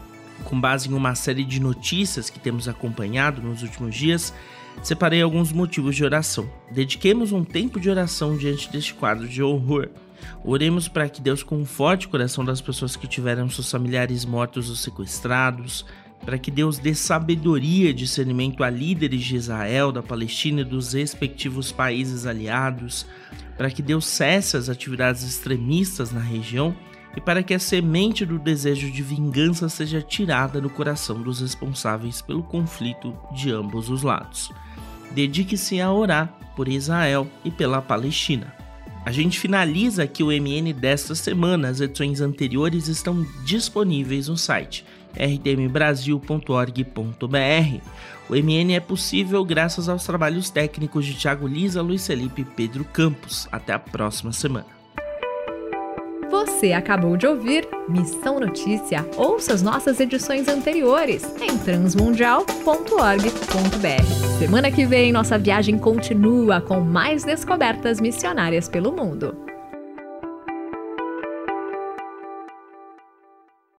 Com 0.44 0.60
base 0.60 0.88
em 0.88 0.94
uma 0.94 1.16
série 1.16 1.44
de 1.44 1.58
notícias 1.58 2.30
que 2.30 2.38
temos 2.38 2.68
acompanhado 2.68 3.42
nos 3.42 3.64
últimos 3.64 3.96
dias, 3.96 4.32
separei 4.80 5.20
alguns 5.20 5.50
motivos 5.50 5.96
de 5.96 6.04
oração. 6.04 6.48
Dediquemos 6.70 7.32
um 7.32 7.42
tempo 7.42 7.80
de 7.80 7.90
oração 7.90 8.36
diante 8.36 8.70
deste 8.70 8.94
quadro 8.94 9.26
de 9.26 9.42
horror. 9.42 9.88
Oremos 10.44 10.88
para 10.88 11.08
que 11.08 11.20
Deus 11.20 11.42
conforte 11.42 12.06
o 12.06 12.10
coração 12.10 12.44
das 12.44 12.60
pessoas 12.60 12.96
que 12.96 13.06
tiveram 13.06 13.48
seus 13.48 13.70
familiares 13.70 14.24
mortos 14.24 14.70
ou 14.70 14.76
sequestrados, 14.76 15.84
para 16.24 16.38
que 16.38 16.50
Deus 16.50 16.78
dê 16.78 16.94
sabedoria 16.94 17.90
e 17.90 17.94
discernimento 17.94 18.62
a 18.62 18.70
líderes 18.70 19.22
de 19.22 19.36
Israel, 19.36 19.90
da 19.90 20.02
Palestina 20.02 20.60
e 20.60 20.64
dos 20.64 20.92
respectivos 20.92 21.72
países 21.72 22.26
aliados, 22.26 23.06
para 23.56 23.70
que 23.70 23.82
Deus 23.82 24.06
cesse 24.06 24.56
as 24.56 24.68
atividades 24.68 25.22
extremistas 25.22 26.12
na 26.12 26.20
região 26.20 26.74
e 27.16 27.20
para 27.20 27.42
que 27.42 27.54
a 27.54 27.58
semente 27.58 28.24
do 28.24 28.38
desejo 28.38 28.90
de 28.90 29.02
vingança 29.02 29.68
seja 29.68 30.00
tirada 30.00 30.60
do 30.60 30.70
coração 30.70 31.20
dos 31.20 31.40
responsáveis 31.40 32.22
pelo 32.22 32.42
conflito 32.42 33.16
de 33.32 33.50
ambos 33.50 33.88
os 33.90 34.02
lados. 34.02 34.52
Dedique-se 35.12 35.80
a 35.80 35.92
orar 35.92 36.32
por 36.54 36.68
Israel 36.68 37.26
e 37.44 37.50
pela 37.50 37.82
Palestina. 37.82 38.59
A 39.04 39.12
gente 39.12 39.40
finaliza 39.40 40.02
aqui 40.02 40.22
o 40.22 40.26
MN 40.26 40.74
desta 40.74 41.14
semana. 41.14 41.68
As 41.68 41.80
edições 41.80 42.20
anteriores 42.20 42.86
estão 42.86 43.26
disponíveis 43.44 44.28
no 44.28 44.36
site 44.36 44.84
rtmbrasil.org.br. 45.14 47.80
O 48.28 48.34
MN 48.34 48.74
é 48.74 48.80
possível 48.80 49.44
graças 49.44 49.88
aos 49.88 50.04
trabalhos 50.04 50.50
técnicos 50.50 51.06
de 51.06 51.14
Thiago 51.14 51.48
Lisa, 51.48 51.82
Luiz 51.82 52.06
Felipe 52.06 52.42
e 52.42 52.44
Pedro 52.44 52.84
Campos. 52.84 53.48
Até 53.50 53.72
a 53.72 53.78
próxima 53.78 54.32
semana. 54.32 54.79
Você 56.40 56.72
acabou 56.72 57.18
de 57.18 57.26
ouvir 57.26 57.68
Missão 57.86 58.40
Notícia. 58.40 59.06
Ouça 59.14 59.52
as 59.52 59.60
nossas 59.60 60.00
edições 60.00 60.48
anteriores 60.48 61.22
em 61.38 61.58
transmundial.org.br. 61.58 64.38
Semana 64.38 64.70
que 64.70 64.86
vem, 64.86 65.12
nossa 65.12 65.36
viagem 65.36 65.78
continua 65.78 66.62
com 66.62 66.80
mais 66.80 67.24
descobertas 67.24 68.00
missionárias 68.00 68.70
pelo 68.70 68.90
mundo. 68.90 69.49